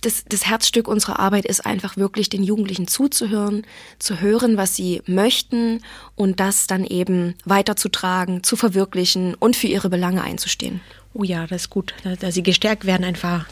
das, 0.00 0.24
das 0.28 0.46
Herzstück 0.46 0.88
unserer 0.88 1.18
Arbeit 1.18 1.44
ist 1.44 1.64
einfach 1.66 1.96
wirklich 1.96 2.28
den 2.28 2.42
Jugendlichen 2.42 2.86
zuzuhören, 2.86 3.66
zu 3.98 4.20
hören, 4.20 4.56
was 4.56 4.76
sie 4.76 5.02
möchten 5.06 5.82
und 6.14 6.40
das 6.40 6.66
dann 6.66 6.84
eben 6.84 7.34
weiterzutragen, 7.44 8.42
zu 8.42 8.56
verwirklichen 8.56 9.34
und 9.34 9.56
für 9.56 9.66
ihre 9.66 9.88
Belange 9.88 10.22
einzustehen. 10.22 10.80
Oh 11.14 11.24
ja, 11.24 11.46
das 11.46 11.62
ist 11.62 11.70
gut, 11.70 11.94
dass 12.20 12.34
sie 12.34 12.42
gestärkt 12.42 12.84
werden, 12.84 13.02
einfach 13.02 13.46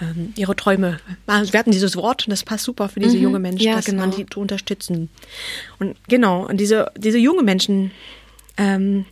ähm, 0.00 0.32
ihre 0.34 0.56
Träume. 0.56 0.98
Wir 1.26 1.58
hatten 1.58 1.70
dieses 1.70 1.94
Wort 1.94 2.24
das 2.28 2.42
passt 2.42 2.64
super 2.64 2.88
für 2.88 3.00
diese 3.00 3.16
mhm, 3.16 3.22
junge 3.22 3.38
Menschen, 3.38 3.66
ja, 3.66 3.76
dass 3.76 3.84
genau. 3.84 4.00
man 4.00 4.10
die 4.10 4.26
zu 4.26 4.40
unterstützen. 4.40 5.10
Und 5.78 5.96
genau, 6.08 6.46
und 6.46 6.56
diese, 6.56 6.90
diese 6.96 7.18
junge 7.18 7.42
Menschen, 7.42 7.92
ähm, 8.56 9.04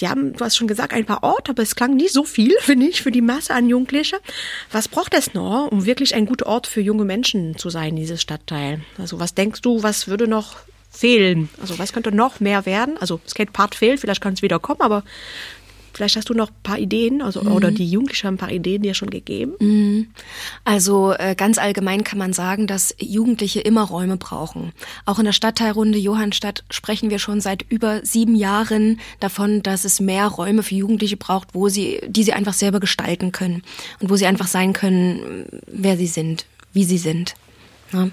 die 0.00 0.08
haben, 0.08 0.32
du 0.32 0.44
hast 0.44 0.56
schon 0.56 0.68
gesagt, 0.68 0.92
ein 0.92 1.04
paar 1.04 1.22
Orte, 1.22 1.50
aber 1.52 1.62
es 1.62 1.76
klang 1.76 1.94
nicht 1.94 2.12
so 2.12 2.24
viel, 2.24 2.54
finde 2.60 2.86
ich, 2.86 3.02
für 3.02 3.10
die 3.10 3.20
Masse 3.20 3.54
an 3.54 3.68
Jugendlichen. 3.68 4.18
Was 4.72 4.88
braucht 4.88 5.14
es 5.14 5.34
noch, 5.34 5.68
um 5.70 5.86
wirklich 5.86 6.14
ein 6.14 6.26
guter 6.26 6.46
Ort 6.46 6.66
für 6.66 6.80
junge 6.80 7.04
Menschen 7.04 7.56
zu 7.56 7.70
sein, 7.70 7.96
dieses 7.96 8.20
Stadtteil? 8.20 8.80
Also 8.98 9.20
was 9.20 9.34
denkst 9.34 9.62
du, 9.62 9.82
was 9.82 10.08
würde 10.08 10.26
noch 10.26 10.56
fehlen? 10.90 11.48
Also 11.60 11.78
was 11.78 11.92
könnte 11.92 12.12
noch 12.12 12.40
mehr 12.40 12.66
werden? 12.66 12.96
Also 12.98 13.20
Skatepark 13.26 13.74
fehlt, 13.74 14.00
vielleicht 14.00 14.20
kann 14.20 14.34
es 14.34 14.42
wieder 14.42 14.58
kommen, 14.58 14.80
aber 14.80 15.04
Vielleicht 16.00 16.16
hast 16.16 16.30
du 16.30 16.34
noch 16.34 16.48
ein 16.48 16.62
paar 16.62 16.78
Ideen, 16.78 17.20
also 17.20 17.42
mhm. 17.42 17.52
oder 17.52 17.70
die 17.70 17.84
Jugendlichen 17.84 18.26
haben 18.26 18.34
ein 18.36 18.38
paar 18.38 18.50
Ideen 18.50 18.80
dir 18.80 18.94
schon 18.94 19.10
gegeben. 19.10 19.52
Mhm. 19.60 20.06
Also 20.64 21.12
äh, 21.12 21.34
ganz 21.34 21.58
allgemein 21.58 22.04
kann 22.04 22.18
man 22.18 22.32
sagen, 22.32 22.66
dass 22.66 22.94
Jugendliche 22.98 23.60
immer 23.60 23.82
Räume 23.82 24.16
brauchen. 24.16 24.72
Auch 25.04 25.18
in 25.18 25.26
der 25.26 25.32
Stadtteilrunde 25.32 25.98
Johannstadt 25.98 26.64
sprechen 26.70 27.10
wir 27.10 27.18
schon 27.18 27.42
seit 27.42 27.66
über 27.68 28.02
sieben 28.02 28.34
Jahren 28.34 28.98
davon, 29.20 29.62
dass 29.62 29.84
es 29.84 30.00
mehr 30.00 30.26
Räume 30.28 30.62
für 30.62 30.74
Jugendliche 30.74 31.18
braucht, 31.18 31.48
wo 31.52 31.68
sie, 31.68 32.00
die 32.08 32.24
sie 32.24 32.32
einfach 32.32 32.54
selber 32.54 32.80
gestalten 32.80 33.30
können 33.30 33.62
und 33.98 34.08
wo 34.08 34.16
sie 34.16 34.24
einfach 34.24 34.46
sein 34.46 34.72
können, 34.72 35.44
wer 35.66 35.98
sie 35.98 36.06
sind, 36.06 36.46
wie 36.72 36.84
sie 36.84 36.96
sind. 36.96 37.34
Ja. 37.92 38.08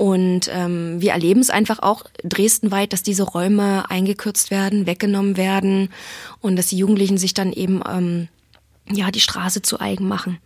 Und 0.00 0.50
ähm, 0.50 1.02
wir 1.02 1.12
erleben 1.12 1.40
es 1.40 1.50
einfach 1.50 1.80
auch 1.80 2.04
dresdenweit, 2.24 2.94
dass 2.94 3.02
diese 3.02 3.22
Räume 3.22 3.90
eingekürzt 3.90 4.50
werden, 4.50 4.86
weggenommen 4.86 5.36
werden 5.36 5.90
und 6.40 6.56
dass 6.56 6.68
die 6.68 6.78
Jugendlichen 6.78 7.18
sich 7.18 7.34
dann 7.34 7.52
eben 7.52 7.82
ähm, 7.86 8.28
ja 8.90 9.10
die 9.10 9.20
Straße 9.20 9.60
zu 9.60 9.78
eigen 9.78 10.08
machen. 10.08 10.38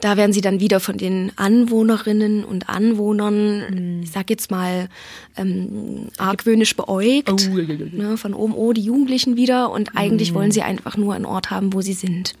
Da 0.00 0.16
werden 0.16 0.32
sie 0.32 0.42
dann 0.42 0.60
wieder 0.60 0.78
von 0.78 0.96
den 0.96 1.32
Anwohnerinnen 1.34 2.44
und 2.44 2.68
Anwohnern, 2.68 4.02
ich 4.04 4.12
sag 4.12 4.30
jetzt 4.30 4.52
mal, 4.52 4.88
ähm, 5.36 6.06
argwöhnisch 6.18 6.76
beäugt. 6.76 7.30
Oh. 7.32 7.56
Ne, 7.92 8.16
von 8.16 8.32
oben, 8.32 8.54
oh, 8.54 8.72
die 8.72 8.82
Jugendlichen 8.82 9.36
wieder. 9.36 9.72
Und 9.72 9.96
eigentlich 9.96 10.30
mhm. 10.30 10.36
wollen 10.36 10.50
sie 10.52 10.62
einfach 10.62 10.96
nur 10.96 11.14
einen 11.14 11.26
Ort 11.26 11.50
haben, 11.50 11.72
wo 11.72 11.80
sie 11.80 11.94
sind. 11.94 12.34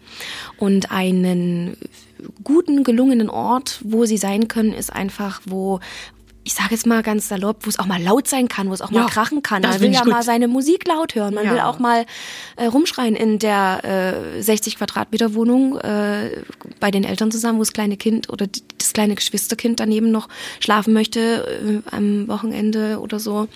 Und 0.56 0.92
einen 0.92 1.76
guten, 2.44 2.84
gelungenen 2.84 3.28
Ort, 3.28 3.80
wo 3.82 4.04
sie 4.04 4.18
sein 4.18 4.46
können, 4.46 4.72
ist 4.72 4.92
einfach, 4.92 5.40
wo 5.46 5.80
ich 6.44 6.52
sage 6.52 6.72
jetzt 6.72 6.86
mal 6.86 7.02
ganz 7.02 7.28
salopp, 7.28 7.64
wo 7.64 7.70
es 7.70 7.78
auch 7.78 7.86
mal 7.86 8.00
laut 8.02 8.28
sein 8.28 8.48
kann, 8.48 8.68
wo 8.68 8.74
es 8.74 8.82
auch 8.82 8.92
ja, 8.92 9.00
mal 9.00 9.08
krachen 9.08 9.42
kann. 9.42 9.62
Man 9.62 9.80
will 9.80 9.92
ja 9.92 10.02
gut. 10.02 10.12
mal 10.12 10.22
seine 10.22 10.46
Musik 10.46 10.86
laut 10.86 11.14
hören. 11.14 11.34
Man 11.34 11.46
ja. 11.46 11.52
will 11.52 11.60
auch 11.60 11.78
mal 11.78 12.04
äh, 12.56 12.66
rumschreien 12.66 13.16
in 13.16 13.38
der 13.38 14.34
äh, 14.36 14.42
60 14.42 14.76
Quadratmeter 14.76 15.34
Wohnung 15.34 15.78
äh, 15.78 16.42
bei 16.80 16.90
den 16.90 17.04
Eltern 17.04 17.30
zusammen, 17.30 17.58
wo 17.58 17.62
das 17.62 17.72
kleine 17.72 17.96
Kind 17.96 18.28
oder 18.28 18.46
das 18.78 18.92
kleine 18.92 19.14
Geschwisterkind 19.14 19.80
daneben 19.80 20.10
noch 20.10 20.28
schlafen 20.60 20.92
möchte 20.92 21.82
äh, 21.90 21.96
am 21.96 22.28
Wochenende 22.28 23.00
oder 23.00 23.18
so. 23.18 23.48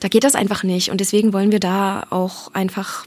Da 0.00 0.08
geht 0.08 0.24
das 0.24 0.34
einfach 0.34 0.62
nicht. 0.62 0.90
Und 0.90 1.00
deswegen 1.00 1.34
wollen 1.34 1.52
wir 1.52 1.60
da 1.60 2.06
auch 2.08 2.54
einfach 2.54 3.06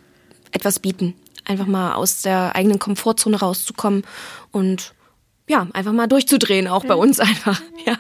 etwas 0.52 0.80
bieten. 0.80 1.16
Einfach 1.44 1.68
mal 1.68 1.94
aus 1.94 2.22
der 2.22 2.56
eigenen 2.56 2.78
Komfortzone 2.78 3.40
rauszukommen 3.40 4.04
und 4.52 4.94
ja, 5.50 5.68
einfach 5.74 5.94
mal 5.94 6.08
durchzudrehen, 6.08 6.68
auch 6.68 6.86
bei 6.86 6.96
uns 6.96 7.20
einfach. 7.20 7.62
Ja. 7.86 7.98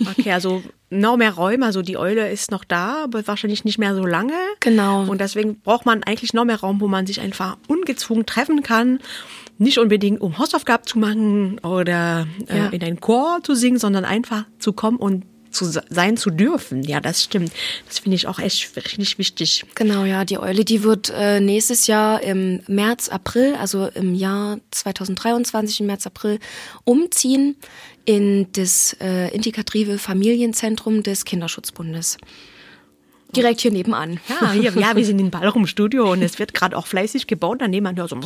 Okay, 0.00 0.32
also 0.32 0.62
noch 0.90 1.16
mehr 1.16 1.32
Räume. 1.32 1.66
Also 1.66 1.82
die 1.82 1.96
Eule 1.96 2.30
ist 2.30 2.50
noch 2.50 2.64
da, 2.64 3.04
aber 3.04 3.26
wahrscheinlich 3.26 3.64
nicht 3.64 3.78
mehr 3.78 3.94
so 3.94 4.04
lange. 4.04 4.34
Genau. 4.60 5.02
Und 5.02 5.20
deswegen 5.20 5.60
braucht 5.60 5.86
man 5.86 6.02
eigentlich 6.02 6.32
noch 6.32 6.44
mehr 6.44 6.60
Raum, 6.60 6.80
wo 6.80 6.88
man 6.88 7.06
sich 7.06 7.20
einfach 7.20 7.56
ungezwungen 7.68 8.26
treffen 8.26 8.62
kann. 8.62 9.00
Nicht 9.58 9.78
unbedingt, 9.78 10.20
um 10.20 10.38
Hausaufgaben 10.38 10.84
zu 10.86 10.98
machen 10.98 11.58
oder 11.60 12.26
äh, 12.48 12.58
ja. 12.58 12.66
in 12.68 12.82
einen 12.82 13.00
Chor 13.00 13.40
zu 13.42 13.54
singen, 13.54 13.78
sondern 13.78 14.04
einfach 14.04 14.44
zu 14.58 14.72
kommen 14.72 14.96
und 14.96 15.24
zu 15.54 15.64
sein 15.64 16.16
zu 16.16 16.30
dürfen. 16.30 16.82
Ja, 16.82 17.00
das 17.00 17.22
stimmt. 17.22 17.52
Das 17.86 18.00
finde 18.00 18.16
ich 18.16 18.26
auch 18.26 18.38
echt 18.38 18.76
richtig 18.76 19.18
wichtig. 19.18 19.64
Genau, 19.74 20.04
ja. 20.04 20.24
Die 20.24 20.38
Eule, 20.38 20.64
die 20.64 20.82
wird 20.82 21.12
äh, 21.16 21.40
nächstes 21.40 21.86
Jahr 21.86 22.22
im 22.22 22.60
März, 22.66 23.08
April, 23.08 23.54
also 23.54 23.86
im 23.86 24.14
Jahr 24.14 24.58
2023, 24.72 25.80
im 25.80 25.86
März, 25.86 26.06
April, 26.06 26.40
umziehen 26.84 27.56
in 28.04 28.48
das 28.52 28.96
äh, 29.00 29.34
integrative 29.34 29.98
Familienzentrum 29.98 31.02
des 31.02 31.24
Kinderschutzbundes. 31.24 32.18
Direkt 33.34 33.60
hier 33.60 33.72
nebenan. 33.72 34.20
Ja, 34.28 34.52
hier, 34.52 34.72
ja 34.72 34.94
wir 34.94 35.04
sind 35.04 35.18
in 35.18 35.30
Ballrum 35.30 35.66
Studio 35.66 36.12
und 36.12 36.22
es 36.22 36.38
wird 36.38 36.54
gerade 36.54 36.76
auch 36.76 36.86
fleißig 36.86 37.26
gebaut. 37.26 37.62
Dann 37.62 37.70
nehmen 37.70 37.96
wir 37.96 38.06
so, 38.06 38.16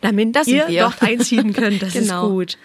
damit 0.00 0.36
das 0.36 0.46
ihr 0.46 0.66
dort 0.68 1.02
einziehen 1.02 1.52
könnt. 1.52 1.80
Das 1.82 1.94
genau. 1.94 2.26
ist 2.26 2.30
gut. 2.30 2.58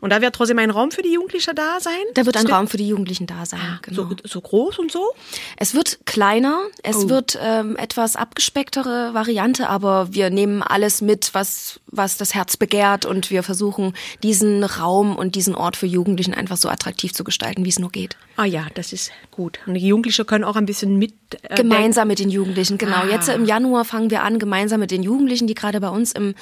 Und 0.00 0.10
da 0.10 0.20
wird 0.20 0.34
trotzdem 0.34 0.58
ein 0.58 0.70
Raum 0.70 0.90
für 0.90 1.02
die 1.02 1.12
Jugendlichen 1.12 1.54
da 1.54 1.80
sein? 1.80 1.94
Da 2.14 2.26
wird 2.26 2.36
ein 2.36 2.46
Raum 2.46 2.68
für 2.68 2.76
die 2.76 2.88
Jugendlichen 2.88 3.26
da 3.26 3.46
sein. 3.46 3.60
Ah, 3.62 3.78
genau. 3.82 4.08
so, 4.08 4.16
so 4.24 4.40
groß 4.40 4.78
und 4.78 4.92
so? 4.92 5.12
Es 5.56 5.74
wird 5.74 6.04
kleiner, 6.04 6.60
es 6.82 6.96
oh. 6.96 7.08
wird 7.08 7.38
ähm, 7.40 7.76
etwas 7.76 8.16
abgespecktere 8.16 9.14
Variante, 9.14 9.68
aber 9.68 10.12
wir 10.12 10.30
nehmen 10.30 10.62
alles 10.62 11.00
mit, 11.00 11.30
was, 11.32 11.80
was 11.86 12.16
das 12.16 12.34
Herz 12.34 12.56
begehrt 12.56 13.06
und 13.06 13.30
wir 13.30 13.42
versuchen, 13.42 13.94
diesen 14.22 14.64
Raum 14.64 15.16
und 15.16 15.34
diesen 15.34 15.54
Ort 15.54 15.76
für 15.76 15.86
Jugendlichen 15.86 16.34
einfach 16.34 16.56
so 16.56 16.68
attraktiv 16.68 17.14
zu 17.14 17.24
gestalten, 17.24 17.64
wie 17.64 17.70
es 17.70 17.78
nur 17.78 17.90
geht. 17.90 18.16
Ah 18.36 18.44
ja, 18.44 18.66
das 18.74 18.92
ist 18.92 19.12
gut. 19.30 19.60
Und 19.66 19.74
die 19.74 19.86
Jugendlichen 19.86 20.26
können 20.26 20.44
auch 20.44 20.56
ein 20.56 20.66
bisschen 20.66 20.98
mit. 20.98 21.14
Äh, 21.42 21.56
gemeinsam 21.56 22.08
mit 22.08 22.18
den 22.18 22.30
Jugendlichen, 22.30 22.78
genau. 22.78 22.96
Ah. 22.96 23.08
Jetzt 23.10 23.28
im 23.28 23.44
Januar 23.44 23.84
fangen 23.84 24.10
wir 24.10 24.22
an, 24.22 24.38
gemeinsam 24.38 24.80
mit 24.80 24.90
den 24.90 25.02
Jugendlichen, 25.02 25.46
die 25.46 25.54
gerade 25.54 25.80
bei 25.80 25.88
uns 25.88 26.12
im 26.12 26.34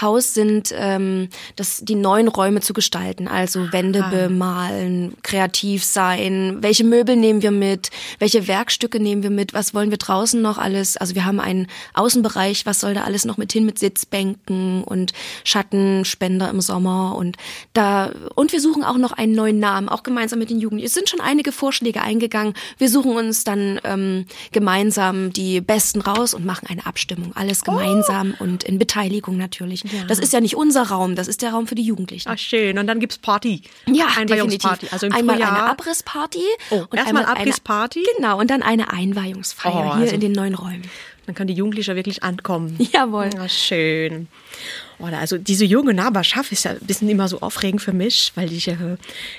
Haus 0.00 0.34
sind, 0.34 0.72
ähm, 0.76 1.28
das, 1.56 1.80
die 1.82 1.94
neuen 1.94 2.28
Räume 2.28 2.60
zu 2.60 2.72
gestalten. 2.72 3.28
Also 3.28 3.72
Wände 3.72 4.04
ah. 4.04 4.10
bemalen, 4.10 5.14
kreativ 5.22 5.84
sein, 5.84 6.58
welche 6.60 6.84
Möbel 6.84 7.16
nehmen 7.16 7.42
wir 7.42 7.50
mit, 7.50 7.90
welche 8.18 8.46
Werkstücke 8.46 9.00
nehmen 9.00 9.22
wir 9.22 9.30
mit, 9.30 9.54
was 9.54 9.74
wollen 9.74 9.90
wir 9.90 9.98
draußen 9.98 10.40
noch 10.40 10.58
alles. 10.58 10.96
Also 10.96 11.14
wir 11.14 11.24
haben 11.24 11.40
einen 11.40 11.66
Außenbereich, 11.94 12.66
was 12.66 12.80
soll 12.80 12.94
da 12.94 13.04
alles 13.04 13.24
noch 13.24 13.36
mit 13.36 13.52
hin 13.52 13.66
mit 13.66 13.78
Sitzbänken 13.78 14.84
und 14.84 15.12
Schattenspender 15.44 16.50
im 16.50 16.60
Sommer 16.60 17.16
und 17.16 17.36
da 17.72 18.10
und 18.34 18.52
wir 18.52 18.60
suchen 18.60 18.84
auch 18.84 18.98
noch 18.98 19.12
einen 19.12 19.34
neuen 19.34 19.58
Namen, 19.58 19.88
auch 19.88 20.02
gemeinsam 20.02 20.38
mit 20.38 20.50
den 20.50 20.60
Jugendlichen. 20.60 20.86
Es 20.86 20.94
sind 20.94 21.08
schon 21.08 21.20
einige 21.36 21.52
Vorschläge 21.52 22.00
eingegangen. 22.00 22.54
Wir 22.78 22.88
suchen 22.88 23.12
uns 23.12 23.44
dann 23.44 23.78
ähm, 23.84 24.24
gemeinsam 24.52 25.32
die 25.34 25.60
besten 25.60 26.00
raus 26.00 26.32
und 26.32 26.46
machen 26.46 26.66
eine 26.66 26.86
Abstimmung. 26.86 27.32
Alles 27.34 27.62
gemeinsam 27.62 28.34
oh. 28.38 28.44
und 28.44 28.64
in 28.64 28.78
Beteiligung 28.78 29.36
natürlich. 29.36 29.84
Ja. 29.84 30.04
Das 30.08 30.18
ist 30.18 30.32
ja 30.32 30.40
nicht 30.40 30.56
unser 30.56 30.84
Raum, 30.84 31.14
das 31.14 31.28
ist 31.28 31.42
der 31.42 31.50
Raum 31.50 31.66
für 31.66 31.74
die 31.74 31.82
Jugendlichen. 31.82 32.30
Ach 32.30 32.38
schön. 32.38 32.78
Und 32.78 32.86
dann 32.86 33.00
gibt's 33.00 33.18
Party. 33.18 33.60
Ja, 33.86 34.06
definitiv. 34.24 34.90
Also 34.90 35.08
einmal 35.08 35.36
Frühjahr. 35.36 35.52
eine 35.52 35.70
Abrissparty 35.70 36.44
oh, 36.70 36.84
und 36.88 36.94
erstmal 36.94 37.26
Abrissparty. 37.26 38.06
Genau, 38.16 38.40
und 38.40 38.50
dann 38.50 38.62
eine 38.62 38.90
Einweihungsfeier 38.90 39.74
oh, 39.74 39.94
hier 39.96 40.02
also 40.04 40.14
in 40.14 40.20
den 40.20 40.32
neuen 40.32 40.54
Räumen. 40.54 40.88
Dann 41.26 41.34
kann 41.34 41.48
die 41.48 41.54
Jugendliche 41.54 41.94
wirklich 41.96 42.22
ankommen. 42.22 42.76
Jawohl. 42.92 43.30
Ja, 43.34 43.48
schön. 43.48 44.28
Oder 44.98 45.18
also 45.18 45.36
diese 45.36 45.64
junge 45.64 45.92
Nachbarschaft 45.92 46.52
ist 46.52 46.64
ja 46.64 46.70
ein 46.70 46.80
bisschen 46.80 47.08
immer 47.08 47.28
so 47.28 47.40
aufregend 47.40 47.82
für 47.82 47.92
mich, 47.92 48.32
weil 48.34 48.50
ich 48.50 48.68
äh, 48.68 48.76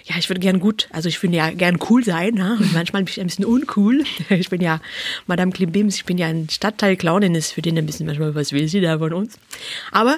ja 0.06 0.16
ich 0.18 0.30
würde 0.30 0.40
gern 0.40 0.60
gut, 0.60 0.88
also 0.92 1.10
ich 1.10 1.22
würde 1.24 1.36
ja 1.36 1.50
gern 1.50 1.80
cool 1.90 2.04
sein, 2.04 2.36
ne? 2.36 2.58
und 2.60 2.74
manchmal 2.74 3.04
bin 3.04 3.12
ich 3.12 3.20
ein 3.20 3.28
bisschen 3.28 3.46
uncool. 3.46 4.04
Ich 4.30 4.50
bin 4.50 4.62
ja 4.62 4.82
Madame 5.26 5.52
Klimbims, 5.52 5.96
ich 5.96 6.06
bin 6.06 6.18
ja 6.18 6.28
ein 6.28 6.50
Stadtteil-Clownin, 6.50 7.34
ist 7.34 7.54
für 7.54 7.62
den 7.62 7.78
ein 7.78 7.86
bisschen 7.86 8.06
manchmal, 8.06 8.36
was 8.36 8.52
will 8.52 8.68
sie 8.68 8.82
da 8.82 9.00
von 9.00 9.14
uns? 9.14 9.40
Aber 9.92 10.18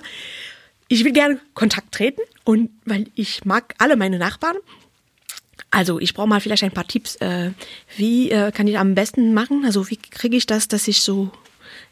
ich 0.87 1.05
will 1.05 1.13
gerne 1.13 1.39
Kontakt 1.53 1.93
treten 1.93 2.21
und 2.43 2.69
weil 2.85 3.07
ich 3.15 3.45
mag 3.45 3.75
alle 3.77 3.95
meine 3.95 4.19
Nachbarn. 4.19 4.57
Also 5.71 5.99
ich 5.99 6.13
brauche 6.13 6.27
mal 6.27 6.41
vielleicht 6.41 6.63
ein 6.63 6.71
paar 6.71 6.87
Tipps. 6.87 7.15
Äh, 7.17 7.51
wie 7.95 8.31
äh, 8.31 8.51
kann 8.51 8.67
ich 8.67 8.77
am 8.77 8.95
besten 8.95 9.33
machen? 9.33 9.63
Also 9.65 9.89
wie 9.89 9.97
kriege 9.97 10.35
ich 10.35 10.47
das, 10.47 10.67
dass 10.67 10.87
ich 10.87 11.01
so 11.01 11.31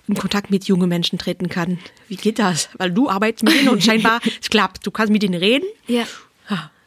in 0.08 0.16
Kontakt 0.16 0.50
mit 0.50 0.66
jungen 0.66 0.90
Menschen 0.90 1.20
treten 1.20 1.50
kann. 1.50 1.80
Wie 2.08 2.16
geht 2.16 2.40
das? 2.40 2.70
Weil 2.78 2.92
du 2.92 3.10
arbeitest 3.10 3.44
mit 3.44 3.54
denen 3.56 3.70
und 3.70 3.84
scheinbar 3.84 4.22
es 4.42 4.50
klappt. 4.50 4.86
Du 4.86 4.92
kannst 4.92 5.12
mit 5.12 5.24
denen 5.24 5.36
reden. 5.36 5.66
Ja. 5.88 6.06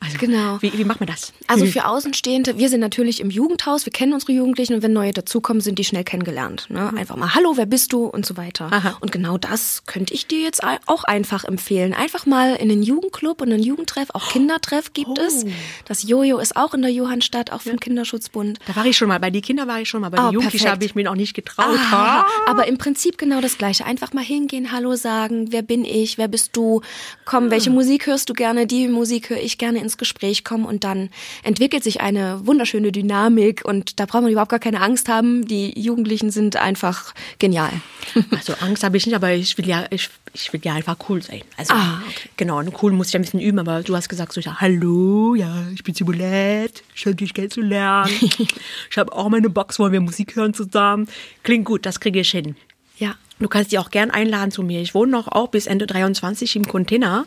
Also, 0.02 0.16
genau. 0.16 0.56
Wie, 0.62 0.72
wie 0.76 0.84
macht 0.84 1.00
man 1.00 1.08
das? 1.08 1.34
Also 1.46 1.66
für 1.66 1.86
Außenstehende, 1.86 2.56
wir 2.56 2.70
sind 2.70 2.80
natürlich 2.80 3.20
im 3.20 3.28
Jugendhaus, 3.28 3.84
wir 3.84 3.92
kennen 3.92 4.14
unsere 4.14 4.32
Jugendlichen 4.32 4.72
und 4.72 4.82
wenn 4.82 4.94
neue 4.94 5.12
dazukommen, 5.12 5.60
sind 5.60 5.78
die 5.78 5.84
schnell 5.84 6.04
kennengelernt. 6.04 6.66
Ne? 6.70 6.88
Mhm. 6.90 6.98
Einfach 6.98 7.16
mal, 7.16 7.34
hallo, 7.34 7.52
wer 7.56 7.66
bist 7.66 7.92
du 7.92 8.06
und 8.06 8.24
so 8.24 8.38
weiter. 8.38 8.72
Aha. 8.72 8.96
Und 9.00 9.12
genau 9.12 9.36
das 9.36 9.82
könnte 9.84 10.14
ich 10.14 10.26
dir 10.26 10.40
jetzt 10.40 10.62
auch 10.86 11.04
einfach 11.04 11.44
empfehlen. 11.44 11.92
Einfach 11.92 12.24
mal 12.24 12.56
in 12.56 12.70
den 12.70 12.82
Jugendclub 12.82 13.42
und 13.42 13.52
einen 13.52 13.62
Jugendtreff, 13.62 14.08
auch 14.14 14.30
Kindertreff 14.30 14.94
gibt 14.94 15.18
oh. 15.18 15.20
es. 15.20 15.44
Das 15.84 16.02
Jojo 16.02 16.38
ist 16.38 16.56
auch 16.56 16.72
in 16.72 16.80
der 16.80 16.92
Johannstadt, 16.92 17.52
auch 17.52 17.60
vom 17.60 17.72
ja. 17.72 17.78
Kinderschutzbund. 17.78 18.58
Da 18.66 18.76
war 18.76 18.86
ich 18.86 18.96
schon 18.96 19.08
mal, 19.08 19.20
bei 19.20 19.30
die 19.30 19.42
Kinder 19.42 19.66
war 19.68 19.82
ich 19.82 19.88
schon 19.90 20.00
mal, 20.00 20.08
bei 20.08 20.18
oh, 20.18 20.28
den 20.28 20.34
Jugendlichen 20.34 20.70
habe 20.70 20.82
ich 20.82 20.94
mir 20.94 21.04
noch 21.04 21.14
nicht 21.14 21.34
getraut. 21.34 21.78
Ah, 21.92 22.24
aber 22.46 22.68
im 22.68 22.78
Prinzip 22.78 23.18
genau 23.18 23.40
das 23.40 23.58
Gleiche. 23.58 23.84
Einfach 23.84 24.12
mal 24.14 24.24
hingehen, 24.24 24.72
hallo 24.72 24.94
sagen, 24.94 25.52
wer 25.52 25.62
bin 25.62 25.84
ich, 25.84 26.16
wer 26.16 26.28
bist 26.28 26.56
du, 26.56 26.80
komm, 27.26 27.48
ah. 27.48 27.50
welche 27.50 27.68
Musik 27.70 28.06
hörst 28.06 28.30
du 28.30 28.32
gerne, 28.32 28.66
die 28.66 28.88
Musik 28.88 29.28
höre 29.28 29.40
ich 29.40 29.58
gerne 29.58 29.80
ins 29.90 29.98
Gespräch 29.98 30.44
kommen 30.44 30.64
und 30.64 30.84
dann 30.84 31.10
entwickelt 31.42 31.82
sich 31.82 32.00
eine 32.00 32.46
wunderschöne 32.46 32.92
Dynamik 32.92 33.64
und 33.64 33.98
da 33.98 34.06
braucht 34.06 34.22
man 34.22 34.30
überhaupt 34.30 34.50
gar 34.50 34.60
keine 34.60 34.80
Angst 34.80 35.08
haben. 35.08 35.46
Die 35.46 35.78
Jugendlichen 35.78 36.30
sind 36.30 36.56
einfach 36.56 37.14
genial. 37.38 37.72
Also 38.30 38.54
Angst 38.60 38.82
habe 38.82 38.96
ich 38.96 39.06
nicht, 39.06 39.14
aber 39.14 39.32
ich 39.32 39.58
will 39.58 39.68
ja, 39.68 39.84
ich, 39.90 40.08
ich 40.32 40.52
will 40.52 40.60
ja 40.64 40.74
einfach 40.74 40.96
cool 41.08 41.22
sein. 41.22 41.42
Also 41.56 41.74
ah, 41.74 42.00
okay. 42.08 42.28
genau, 42.36 42.58
und 42.58 42.72
cool 42.82 42.92
muss 42.92 43.08
ich 43.08 43.16
ein 43.16 43.22
bisschen 43.22 43.40
üben, 43.40 43.58
aber 43.58 43.82
du 43.82 43.94
hast 43.94 44.08
gesagt 44.08 44.32
so, 44.32 44.40
ja, 44.40 44.60
hallo, 44.60 45.34
ja, 45.34 45.64
ich 45.74 45.82
bin 45.84 45.94
Simulette, 45.94 46.82
schön 46.94 47.16
dich 47.16 47.34
kennenzulernen. 47.34 48.10
ich 48.90 48.96
habe 48.96 49.12
auch 49.12 49.28
meine 49.28 49.50
Box, 49.50 49.78
wollen 49.78 49.92
wir 49.92 50.00
Musik 50.00 50.36
hören 50.36 50.54
zusammen. 50.54 51.08
Klingt 51.42 51.66
gut, 51.66 51.84
das 51.84 52.00
kriege 52.00 52.20
ich 52.20 52.30
hin. 52.30 52.56
Ja. 52.96 53.16
Du 53.40 53.48
kannst 53.48 53.72
die 53.72 53.78
auch 53.78 53.90
gern 53.90 54.10
einladen 54.10 54.50
zu 54.50 54.62
mir. 54.62 54.80
Ich 54.82 54.94
wohne 54.94 55.10
noch 55.10 55.26
auch 55.26 55.48
bis 55.48 55.66
Ende 55.66 55.86
23 55.86 56.56
im 56.56 56.68
Container 56.68 57.26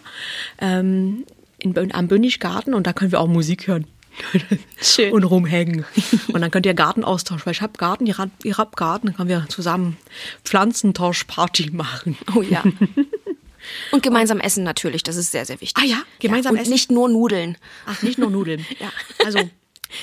ähm, 0.60 1.26
in, 1.64 1.94
am 1.94 2.08
Bönniggarten 2.08 2.74
und 2.74 2.86
da 2.88 2.94
können 2.94 3.12
wir 3.12 3.20
auch 3.20 3.28
Musik 3.28 3.68
hören. 3.68 3.86
Schön. 4.82 5.12
Und 5.12 5.24
rumhängen. 5.24 5.86
Und 6.34 6.42
dann 6.42 6.52
könnt 6.52 6.68
ihr 6.68 6.76
Garten 6.76 7.04
austauschen, 7.04 7.46
weil 7.46 7.54
ich 7.54 7.64
habe 7.64 7.74
Garten, 7.78 8.06
ihr 8.06 8.18
habt, 8.18 8.46
ihr 8.46 8.58
habt 8.58 8.78
Garten, 8.78 9.08
dann 9.08 9.16
können 9.16 9.30
wir 9.30 9.46
zusammen 9.50 9.98
Pflanzentauschparty 10.44 11.72
machen. 11.72 12.16
Oh 12.36 12.44
ja. 12.44 12.64
Und 13.92 14.04
gemeinsam 14.04 14.40
essen 14.40 14.64
natürlich, 14.64 15.04
das 15.04 15.16
ist 15.16 15.32
sehr, 15.32 15.46
sehr 15.46 15.62
wichtig. 15.62 15.82
Ah 15.82 15.88
ja, 15.88 16.04
gemeinsam 16.20 16.54
und 16.54 16.60
essen? 16.60 16.72
Nicht 16.72 16.92
nur 16.92 17.08
Nudeln. 17.10 17.58
Ach, 17.86 18.02
nicht 18.04 18.20
nur 18.20 18.30
Nudeln. 18.30 18.66
ja. 18.80 18.92
Also, 19.26 19.40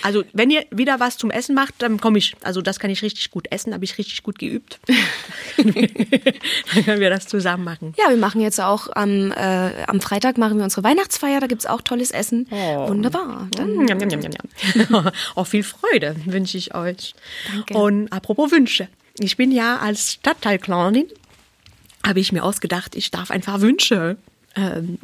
also 0.03 0.25
wenn 0.33 0.51
ihr 0.51 0.65
wieder 0.71 1.01
was 1.01 1.17
zum 1.17 1.31
Essen 1.31 1.55
macht, 1.55 1.75
dann 1.79 2.01
komme 2.01 2.19
ich. 2.19 2.35
Also 2.43 2.63
das 2.63 2.79
kann 2.79 2.91
ich 2.91 3.03
richtig 3.03 3.31
gut 3.31 3.47
essen, 3.51 3.75
habe 3.75 3.85
ich 3.85 3.99
richtig 3.99 4.23
gut 4.23 4.39
geübt. 4.39 4.79
dann 5.57 6.85
können 6.85 7.01
wir 7.01 7.11
das 7.11 7.27
zusammen 7.27 7.65
machen. 7.65 7.95
Ja, 7.99 8.11
wir 8.11 8.17
machen 8.17 8.41
jetzt 8.41 8.61
auch 8.61 8.89
am, 8.95 9.33
äh, 9.33 9.85
am 9.87 10.01
Freitag 10.01 10.39
machen 10.39 10.59
wir 10.59 10.65
unsere 10.65 10.85
Weihnachtsfeier, 10.85 11.41
da 11.41 11.47
gibt's 11.47 11.67
auch 11.67 11.83
tolles 11.83 12.11
Essen. 12.11 12.47
Oh. 12.51 12.89
Wunderbar. 12.89 13.49
Dann, 13.57 13.85
Njam, 13.85 13.99
njam, 13.99 14.09
njam, 14.09 14.21
njam, 14.21 14.33
njam. 14.33 15.13
Auch 15.35 15.47
viel 15.47 15.63
Freude 15.63 16.17
wünsche 16.25 16.59
ich 16.59 16.75
euch. 16.75 17.15
Danke. 17.53 17.75
Und 17.77 18.13
apropos 18.13 18.51
Wünsche. 18.51 18.89
Ich 19.19 19.37
bin 19.37 19.53
ja 19.53 19.79
als 19.79 20.13
Stadtteilclownin, 20.15 21.07
habe 22.07 22.21
ich 22.21 22.33
mir 22.33 22.43
ausgedacht, 22.43 22.97
ich 22.97 23.11
darf 23.11 23.31
einfach 23.31 23.61
Wünsche 23.61 24.17
ähm, 24.57 24.99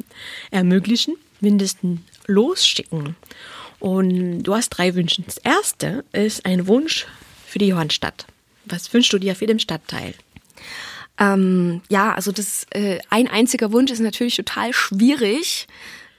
ermöglichen, 0.51 1.15
mindestens 1.39 1.99
losschicken. 2.25 3.15
Und 3.79 4.43
du 4.43 4.55
hast 4.55 4.69
drei 4.69 4.95
Wünsche. 4.95 5.21
Das 5.21 5.37
erste 5.37 6.03
ist 6.11 6.45
ein 6.45 6.67
Wunsch 6.67 7.05
für 7.45 7.59
die 7.59 7.67
Johannstadt. 7.67 8.25
Was 8.65 8.93
wünschst 8.93 9.13
du 9.13 9.19
dir 9.19 9.35
für 9.35 9.45
den 9.45 9.59
Stadtteil? 9.59 10.13
ähm, 11.19 11.81
ja, 11.89 12.13
also 12.13 12.31
das 12.31 12.65
äh, 12.71 12.99
ein 13.09 13.27
einziger 13.27 13.71
Wunsch 13.71 13.91
ist 13.91 13.99
natürlich 13.99 14.35
total 14.35 14.73
schwierig. 14.73 15.67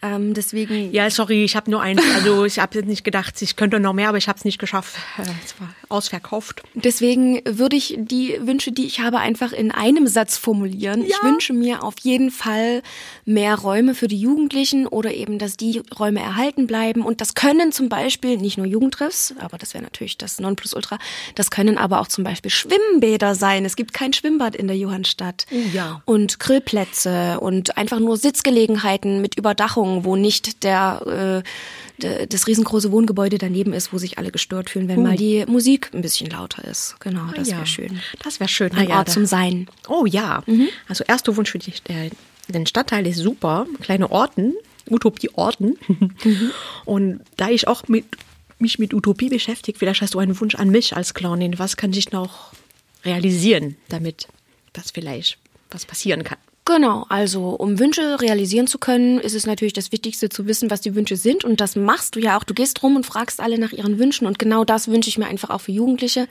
Ähm, 0.00 0.34
deswegen 0.34 0.92
Ja, 0.92 1.10
sorry, 1.10 1.44
ich 1.44 1.56
habe 1.56 1.70
nur 1.70 1.82
eins. 1.82 2.02
Also 2.14 2.44
ich 2.44 2.58
habe 2.58 2.78
jetzt 2.78 2.86
nicht 2.86 3.04
gedacht, 3.04 3.40
ich 3.42 3.56
könnte 3.56 3.80
noch 3.80 3.92
mehr, 3.92 4.08
aber 4.08 4.18
ich 4.18 4.28
habe 4.28 4.38
es 4.38 4.44
nicht 4.44 4.58
geschafft. 4.58 4.96
Äh, 5.18 5.22
Es 5.44 5.60
war 5.60 5.68
ausverkauft. 5.88 6.62
Deswegen 6.74 7.40
würde 7.44 7.74
ich 7.76 7.96
die 7.98 8.38
Wünsche, 8.40 8.72
die 8.72 8.86
ich 8.86 9.00
habe, 9.00 9.18
einfach 9.18 9.52
in 9.52 9.70
einem 9.72 10.06
Satz 10.06 10.36
formulieren. 10.36 11.02
Ich 11.04 11.20
wünsche 11.22 11.52
mir 11.52 11.82
auf 11.82 11.94
jeden 12.02 12.30
Fall 12.30 12.82
mehr 13.24 13.54
Räume 13.56 13.94
für 13.94 14.06
die 14.06 14.20
Jugendlichen 14.20 14.86
oder 14.86 15.12
eben, 15.14 15.38
dass 15.38 15.56
die 15.56 15.82
Räume 15.98 16.20
erhalten 16.20 16.66
bleiben. 16.66 17.02
Und 17.02 17.20
das 17.20 17.34
können 17.34 17.72
zum 17.72 17.88
Beispiel 17.88 18.36
nicht 18.36 18.58
nur 18.58 18.66
Jugendtreffs, 18.66 19.34
aber 19.40 19.56
das 19.58 19.74
wäre 19.74 19.82
natürlich 19.82 20.18
das 20.18 20.38
Nonplusultra. 20.38 20.98
Das 21.34 21.50
können 21.50 21.78
aber 21.78 22.00
auch 22.00 22.08
zum 22.08 22.22
Beispiel 22.22 22.50
Schwimmbäder 22.50 23.34
sein. 23.34 23.64
Es 23.64 23.74
gibt 23.76 23.94
kein 23.94 24.12
Schwimmbad 24.12 24.54
in 24.54 24.66
der 24.68 24.76
Johannstadt. 24.76 25.46
Oh 25.50 25.56
ja. 25.72 26.02
Und 26.04 26.38
Grillplätze 26.38 27.40
und 27.40 27.76
einfach 27.78 27.98
nur 27.98 28.16
Sitzgelegenheiten 28.16 29.20
mit 29.22 29.36
Überdachung, 29.36 29.87
wo 30.04 30.16
nicht 30.16 30.64
der 30.64 31.42
äh, 31.44 32.26
das 32.28 32.46
riesengroße 32.46 32.92
Wohngebäude 32.92 33.38
daneben 33.38 33.72
ist, 33.72 33.92
wo 33.92 33.98
sich 33.98 34.18
alle 34.18 34.30
gestört 34.30 34.70
fühlen, 34.70 34.86
wenn 34.88 35.02
mal 35.02 35.16
die 35.16 35.44
Musik 35.46 35.90
ein 35.92 36.00
bisschen 36.00 36.30
lauter 36.30 36.64
ist. 36.64 36.94
Genau, 37.00 37.26
das 37.34 37.48
ja. 37.48 37.56
wäre 37.56 37.66
schön. 37.66 38.00
Das 38.22 38.38
wäre 38.38 38.48
schön. 38.48 38.70
Ein 38.72 38.86
Ah, 38.86 38.90
ja, 38.90 38.98
Ort 38.98 39.10
zum 39.10 39.26
Sein. 39.26 39.68
Oh 39.88 40.06
ja. 40.06 40.44
Also 40.88 41.02
erster 41.08 41.36
Wunsch 41.36 41.50
für 41.50 41.58
dich, 41.58 41.82
der, 41.82 42.10
den 42.46 42.66
Stadtteil 42.66 43.04
ist 43.06 43.18
super. 43.18 43.66
Kleine 43.80 44.10
Orten, 44.12 44.54
Utopie-Orten. 44.88 45.76
Und 46.84 47.20
da 47.36 47.48
ich 47.50 47.66
auch 47.66 47.88
mit, 47.88 48.04
mich 48.60 48.78
mit 48.78 48.94
Utopie 48.94 49.28
beschäftige, 49.28 49.76
vielleicht 49.76 50.00
hast 50.00 50.14
du 50.14 50.20
einen 50.20 50.38
Wunsch 50.40 50.54
an 50.54 50.70
mich 50.70 50.96
als 50.96 51.14
Clownin. 51.14 51.58
Was 51.58 51.76
kann 51.76 51.92
ich 51.92 52.12
noch 52.12 52.52
realisieren, 53.04 53.76
damit 53.88 54.28
das 54.72 54.92
vielleicht 54.92 55.38
was 55.70 55.84
passieren 55.84 56.22
kann? 56.22 56.38
Genau, 56.68 57.06
also 57.08 57.48
um 57.48 57.78
Wünsche 57.78 58.20
realisieren 58.20 58.66
zu 58.66 58.76
können, 58.76 59.18
ist 59.20 59.34
es 59.34 59.46
natürlich 59.46 59.72
das 59.72 59.90
Wichtigste 59.90 60.28
zu 60.28 60.46
wissen, 60.46 60.70
was 60.70 60.82
die 60.82 60.94
Wünsche 60.94 61.16
sind. 61.16 61.42
Und 61.42 61.62
das 61.62 61.76
machst 61.76 62.14
du 62.14 62.20
ja 62.20 62.36
auch. 62.38 62.44
Du 62.44 62.52
gehst 62.52 62.82
rum 62.82 62.94
und 62.94 63.06
fragst 63.06 63.40
alle 63.40 63.58
nach 63.58 63.72
ihren 63.72 63.98
Wünschen. 63.98 64.26
Und 64.26 64.38
genau 64.38 64.66
das 64.66 64.86
wünsche 64.86 65.08
ich 65.08 65.16
mir 65.16 65.26
einfach 65.28 65.48
auch 65.48 65.62
für 65.62 65.72
Jugendliche, 65.72 66.28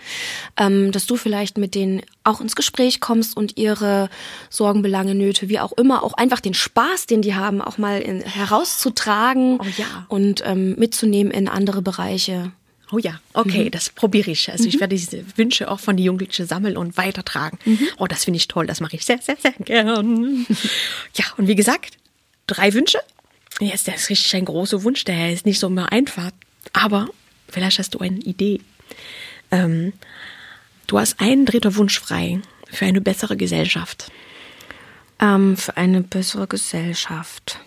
ähm, 0.56 0.92
dass 0.92 1.08
du 1.08 1.16
vielleicht 1.16 1.58
mit 1.58 1.74
denen 1.74 2.04
auch 2.24 2.40
ins 2.40 2.56
Gespräch 2.56 3.00
kommst 3.00 3.36
und 3.36 3.58
ihre 3.58 4.12
Sorgen, 4.52 4.84
Belange, 4.84 5.16
Nöte, 5.16 5.50
wie 5.50 5.60
auch 5.60 5.72
immer, 5.72 6.04
auch 6.04 6.14
einfach 6.14 6.40
den 6.40 6.54
Spaß, 6.54 7.08
den 7.08 7.24
die 7.24 7.34
haben, 7.34 7.60
auch 7.60 7.80
mal 7.80 8.00
in, 8.00 8.22
herauszutragen 8.22 9.58
Oh 9.60 9.66
ja. 9.76 10.06
und 10.08 10.44
ähm, 10.46 10.76
mitzunehmen 10.78 11.32
in 11.34 11.48
andere 11.48 11.82
Bereiche. 11.82 12.52
Oh 12.91 12.97
ja, 13.00 13.19
okay, 13.34 13.69
das 13.69 13.89
probiere 13.89 14.32
ich. 14.32 14.50
Also 14.52 14.65
ich 14.65 14.80
werde 14.80 14.95
diese 14.95 15.26
Wünsche 15.38 15.69
auch 15.69 15.80
von 15.80 15.97
den 15.97 16.06
Jugendlichen 16.06 16.47
sammeln 16.47 16.78
und 16.78 16.95
weitertragen. 16.97 17.60
Oh, 17.97 18.08
das 18.08 18.23
finde 18.23 18.38
ich 18.38 18.47
toll, 18.47 18.65
das 18.65 18.80
mache 18.80 18.95
ich 18.95 19.04
sehr, 19.06 19.19
sehr, 19.21 19.36
sehr 19.38 19.52
gern. 19.52 20.45
ja, 21.15 21.26
und 21.38 21.47
wie 21.47 21.56
gesagt, 21.56 21.97
drei 22.47 22.73
Wünsche. 22.73 23.00
Jetzt, 23.60 23.88
das 23.88 23.95
ist 24.04 24.10
richtig 24.10 24.36
ein 24.36 24.45
großer 24.45 24.84
Wunsch, 24.84 25.04
der 25.04 25.34
ist 25.34 25.45
nicht 25.45 25.60
so 25.60 25.67
immer 25.67 25.91
einfach. 25.91 26.32
Aber 26.73 27.10
vielleicht 27.50 27.80
hast 27.80 27.93
du 27.95 28.00
eine 28.00 28.19
Idee. 28.19 28.62
Ähm, 29.52 29.93
du 30.88 31.00
hast 31.00 31.19
einen 31.19 31.45
dritten 31.45 31.76
Wunsch 31.76 32.00
frei 32.00 32.39
für 32.71 32.86
eine 32.86 33.02
bessere 33.02 33.36
Gesellschaft. 33.36 34.12
ähm, 35.19 35.58
für 35.58 35.76
eine 35.76 36.02
bessere 36.02 36.47
Gesellschaft. 36.47 37.60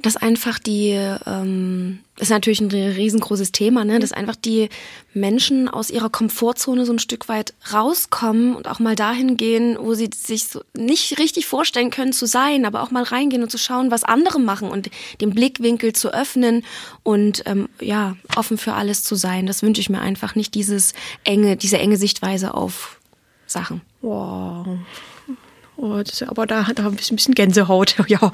Dass 0.00 0.16
einfach 0.16 0.60
die, 0.60 0.90
ähm, 1.26 1.98
ist 2.18 2.30
natürlich 2.30 2.60
ein 2.60 2.70
riesengroßes 2.70 3.50
Thema, 3.50 3.84
ne? 3.84 3.98
dass 3.98 4.12
einfach 4.12 4.36
die 4.36 4.68
Menschen 5.12 5.68
aus 5.68 5.90
ihrer 5.90 6.08
Komfortzone 6.08 6.86
so 6.86 6.92
ein 6.92 7.00
Stück 7.00 7.28
weit 7.28 7.52
rauskommen 7.72 8.54
und 8.54 8.68
auch 8.68 8.78
mal 8.78 8.94
dahin 8.94 9.36
gehen, 9.36 9.76
wo 9.80 9.94
sie 9.94 10.08
sich 10.14 10.46
so 10.46 10.62
nicht 10.76 11.18
richtig 11.18 11.46
vorstellen 11.46 11.90
können 11.90 12.12
zu 12.12 12.26
sein, 12.26 12.64
aber 12.64 12.82
auch 12.82 12.92
mal 12.92 13.02
reingehen 13.02 13.42
und 13.42 13.50
zu 13.50 13.58
schauen, 13.58 13.90
was 13.90 14.04
andere 14.04 14.38
machen 14.38 14.70
und 14.70 14.88
den 15.20 15.30
Blickwinkel 15.30 15.92
zu 15.92 16.14
öffnen 16.14 16.64
und 17.02 17.42
ähm, 17.46 17.68
ja, 17.80 18.16
offen 18.36 18.56
für 18.56 18.74
alles 18.74 19.02
zu 19.02 19.16
sein. 19.16 19.46
Das 19.46 19.62
wünsche 19.62 19.80
ich 19.80 19.90
mir 19.90 20.00
einfach 20.00 20.36
nicht 20.36 20.54
dieses 20.54 20.94
enge, 21.24 21.56
diese 21.56 21.78
enge 21.78 21.96
Sichtweise 21.96 22.54
auf 22.54 23.00
Sachen. 23.46 23.80
Wow. 24.02 24.78
Oh, 25.76 26.02
das, 26.02 26.22
aber 26.24 26.46
da 26.46 26.62
er 26.62 26.86
ein 26.86 26.96
bisschen, 26.96 27.14
ein 27.14 27.16
bisschen 27.16 27.34
Gänsehaut. 27.34 27.96
Ja, 28.08 28.32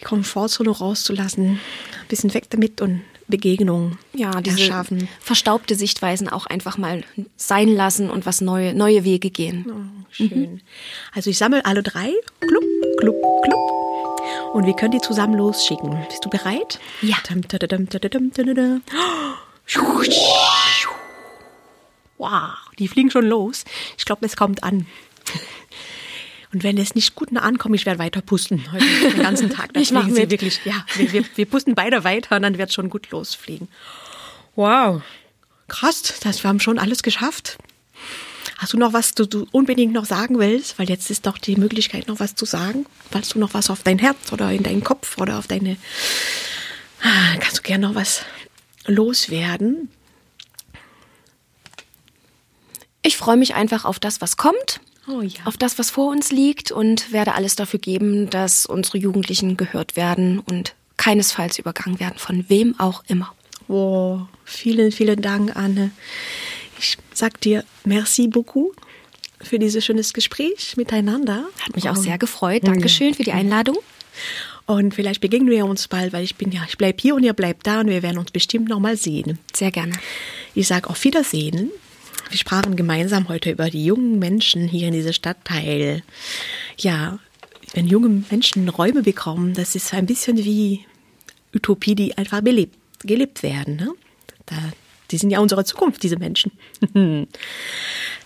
die 0.00 0.04
Komfortzone 0.04 0.70
rauszulassen. 0.70 1.60
Ein 2.00 2.08
bisschen 2.08 2.32
weg 2.34 2.50
damit 2.50 2.80
und 2.80 3.02
Begegnungen 3.28 3.98
ja, 4.12 4.40
diese 4.40 4.60
erschaffen. 4.60 5.08
verstaubte 5.20 5.76
Sichtweisen 5.76 6.28
auch 6.28 6.46
einfach 6.46 6.76
mal 6.76 7.04
sein 7.36 7.68
lassen 7.68 8.10
und 8.10 8.26
was 8.26 8.40
neue, 8.40 8.74
neue 8.74 9.04
Wege 9.04 9.30
gehen. 9.30 9.66
Oh, 9.70 10.06
schön. 10.10 10.60
Also 11.14 11.30
ich 11.30 11.38
sammle 11.38 11.64
alle 11.64 11.82
drei. 11.82 12.12
Klupp, 12.40 12.64
klupp, 12.98 13.16
klupp. 13.44 13.70
Und 14.52 14.66
wir 14.66 14.74
können 14.74 14.92
die 14.92 15.00
zusammen 15.00 15.34
losschicken. 15.34 15.96
Bist 16.08 16.24
du 16.24 16.28
bereit? 16.28 16.80
Ja. 17.02 17.16
Wow, 22.18 22.50
die 22.78 22.88
fliegen 22.88 23.10
schon 23.10 23.26
los. 23.26 23.64
Ich 23.96 24.04
glaube, 24.04 24.26
es 24.26 24.36
kommt 24.36 24.62
an. 24.64 24.86
Und 26.52 26.64
wenn 26.64 26.78
es 26.78 26.94
nicht 26.94 27.14
gut 27.14 27.36
ankommt, 27.36 27.76
ich 27.76 27.86
werde 27.86 28.00
weiter 28.00 28.22
pusten 28.22 28.72
heute 28.72 28.84
den 28.84 29.22
ganzen 29.22 29.50
Tag. 29.50 29.72
Da 29.72 29.80
Ich 29.80 29.92
mach 29.92 30.02
fliegen 30.02 30.16
sie 30.16 30.30
wirklich. 30.30 30.60
Ja, 30.64 30.84
wir, 30.96 31.12
wir, 31.12 31.24
wir 31.36 31.46
pusten 31.46 31.74
beide 31.74 32.02
weiter 32.02 32.36
und 32.36 32.42
dann 32.42 32.58
wird 32.58 32.70
es 32.70 32.74
schon 32.74 32.90
gut 32.90 33.10
losfliegen. 33.10 33.68
Wow, 34.56 35.02
krass, 35.68 36.14
das, 36.22 36.42
wir 36.42 36.48
haben 36.48 36.60
schon 36.60 36.78
alles 36.78 37.02
geschafft. 37.02 37.56
Hast 38.58 38.74
du 38.74 38.78
noch 38.78 38.92
was, 38.92 39.14
du, 39.14 39.26
du 39.26 39.46
unbedingt 39.52 39.92
noch 39.92 40.04
sagen 40.04 40.38
willst? 40.38 40.78
Weil 40.78 40.88
jetzt 40.88 41.08
ist 41.10 41.24
doch 41.24 41.38
die 41.38 41.56
Möglichkeit, 41.56 42.08
noch 42.08 42.20
was 42.20 42.34
zu 42.34 42.44
sagen. 42.44 42.84
Falls 43.10 43.30
du 43.30 43.38
noch 43.38 43.54
was 43.54 43.70
auf 43.70 43.82
dein 43.82 43.98
Herz 43.98 44.32
oder 44.32 44.50
in 44.52 44.62
deinen 44.62 44.84
Kopf 44.84 45.16
oder 45.18 45.38
auf 45.38 45.46
deine. 45.46 45.76
Ah, 47.02 47.36
Kannst 47.38 47.58
du 47.58 47.62
gerne 47.62 47.88
noch 47.88 47.94
was 47.94 48.22
loswerden? 48.86 49.88
Ich 53.02 53.16
freue 53.16 53.38
mich 53.38 53.54
einfach 53.54 53.86
auf 53.86 53.98
das, 53.98 54.20
was 54.20 54.36
kommt, 54.36 54.80
Oh 55.10 55.22
ja. 55.22 55.40
auf 55.44 55.56
das, 55.56 55.78
was 55.78 55.90
vor 55.90 56.10
uns 56.10 56.30
liegt 56.30 56.70
und 56.70 57.12
werde 57.12 57.34
alles 57.34 57.56
dafür 57.56 57.80
geben, 57.80 58.30
dass 58.30 58.66
unsere 58.66 58.98
Jugendlichen 58.98 59.56
gehört 59.56 59.96
werden 59.96 60.38
und 60.38 60.74
keinesfalls 60.96 61.58
übergangen 61.58 61.98
werden, 61.98 62.18
von 62.18 62.44
wem 62.48 62.78
auch 62.78 63.02
immer. 63.08 63.32
Oh, 63.68 64.20
vielen, 64.44 64.92
vielen 64.92 65.20
Dank, 65.22 65.56
Anne. 65.56 65.90
Ich 66.78 66.98
sag 67.12 67.40
dir 67.40 67.64
merci 67.84 68.28
beaucoup 68.28 68.76
für 69.40 69.58
dieses 69.58 69.84
schönes 69.84 70.12
Gespräch 70.12 70.76
miteinander. 70.76 71.44
Hat 71.60 71.74
mich 71.74 71.88
auch 71.88 71.96
sehr 71.96 72.18
gefreut. 72.18 72.66
Dankeschön 72.66 73.14
für 73.14 73.22
die 73.22 73.32
Einladung. 73.32 73.78
Und 74.66 74.94
vielleicht 74.94 75.20
begegnen 75.20 75.50
wir 75.50 75.66
uns 75.66 75.88
bald, 75.88 76.12
weil 76.12 76.22
ich 76.22 76.36
bin 76.36 76.52
ja, 76.52 76.62
ich 76.68 76.78
bleib 76.78 77.00
hier 77.00 77.14
und 77.14 77.24
ihr 77.24 77.32
bleibt 77.32 77.66
da 77.66 77.80
und 77.80 77.88
wir 77.88 78.02
werden 78.02 78.18
uns 78.18 78.30
bestimmt 78.30 78.68
noch 78.68 78.78
mal 78.78 78.96
sehen. 78.96 79.38
Sehr 79.54 79.70
gerne. 79.70 79.92
Ich 80.54 80.66
sage 80.68 80.88
auf 80.88 81.02
Wiedersehen. 81.04 81.70
Wir 82.30 82.38
sprachen 82.38 82.76
gemeinsam 82.76 83.28
heute 83.28 83.50
über 83.50 83.70
die 83.70 83.84
jungen 83.84 84.20
Menschen 84.20 84.68
hier 84.68 84.86
in 84.86 84.94
diesem 84.94 85.12
Stadtteil. 85.12 86.04
Ja, 86.78 87.18
wenn 87.74 87.88
junge 87.88 88.24
Menschen 88.30 88.68
Räume 88.68 89.02
bekommen, 89.02 89.52
das 89.54 89.74
ist 89.74 89.92
ein 89.92 90.06
bisschen 90.06 90.38
wie 90.38 90.86
Utopie, 91.52 91.96
die 91.96 92.16
einfach 92.16 92.40
belebt, 92.40 92.76
gelebt 93.00 93.42
werden. 93.42 93.76
Ne? 93.76 93.92
Da, 94.46 94.54
die 95.10 95.18
sind 95.18 95.30
ja 95.30 95.40
unsere 95.40 95.64
Zukunft, 95.64 96.02
diese 96.02 96.16
Menschen. 96.16 96.52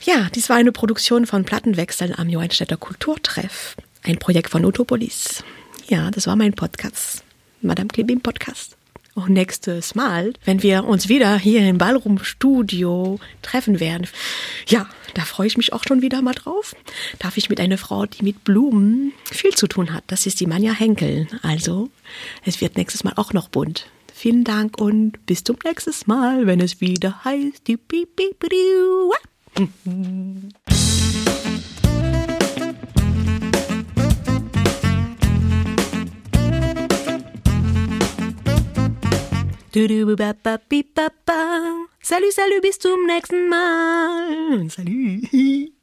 Ja, 0.07 0.29
dies 0.35 0.51
war 0.51 0.57
eine 0.57 0.71
Produktion 0.71 1.25
von 1.25 1.47
Plattenwechsel 1.47 2.13
am 2.15 2.29
Johannstädter 2.29 2.77
Kulturtreff. 2.77 3.75
Ein 4.03 4.19
Projekt 4.19 4.51
von 4.51 4.63
Utopolis. 4.67 5.43
Ja, 5.89 6.11
das 6.11 6.27
war 6.27 6.37
mein 6.37 6.53
Podcast. 6.53 7.25
Madame 7.63 7.89
Klebim 7.89 8.21
Podcast. 8.21 8.77
Und 9.15 9.31
nächstes 9.31 9.95
Mal, 9.95 10.33
wenn 10.45 10.63
wir 10.63 10.85
uns 10.85 11.09
wieder 11.09 11.39
hier 11.39 11.69
im 11.69 11.79
Ballroom 11.79 12.19
Studio 12.19 13.21
treffen 13.43 13.79
werden, 13.79 14.09
ja, 14.67 14.89
da 15.15 15.23
freue 15.23 15.47
ich 15.47 15.57
mich 15.57 15.73
auch 15.73 15.85
schon 15.87 16.03
wieder 16.03 16.21
mal 16.21 16.35
drauf. 16.35 16.75
Darf 17.21 17.37
ich 17.37 17.49
mit 17.49 17.61
einer 17.61 17.79
Frau, 17.79 18.07
die 18.07 18.25
mit 18.25 18.43
Blumen 18.43 19.13
viel 19.31 19.55
zu 19.55 19.69
tun 19.69 19.93
hat. 19.93 20.03
Das 20.09 20.27
ist 20.27 20.41
die 20.41 20.47
Manja 20.47 20.73
Henkel. 20.73 21.29
Also, 21.43 21.91
es 22.45 22.61
wird 22.61 22.77
nächstes 22.77 23.05
Mal 23.05 23.13
auch 23.15 23.33
noch 23.33 23.49
bunt. 23.49 23.87
Vielen 24.13 24.43
Dank 24.43 24.81
und 24.81 25.25
bis 25.27 25.45
zum 25.45 25.57
nächsten 25.65 26.07
Mal, 26.07 26.47
wenn 26.47 26.61
es 26.61 26.81
wieder 26.81 27.25
heißt, 27.25 27.67
die 27.69 27.77
Piep, 27.77 28.21
Salut, 42.01 42.33
salut, 42.33 42.63
bis 42.63 42.79
zum 42.79 43.07
nächsten 43.07 43.49
Mal. 43.49 44.71
Salut. 44.71 45.29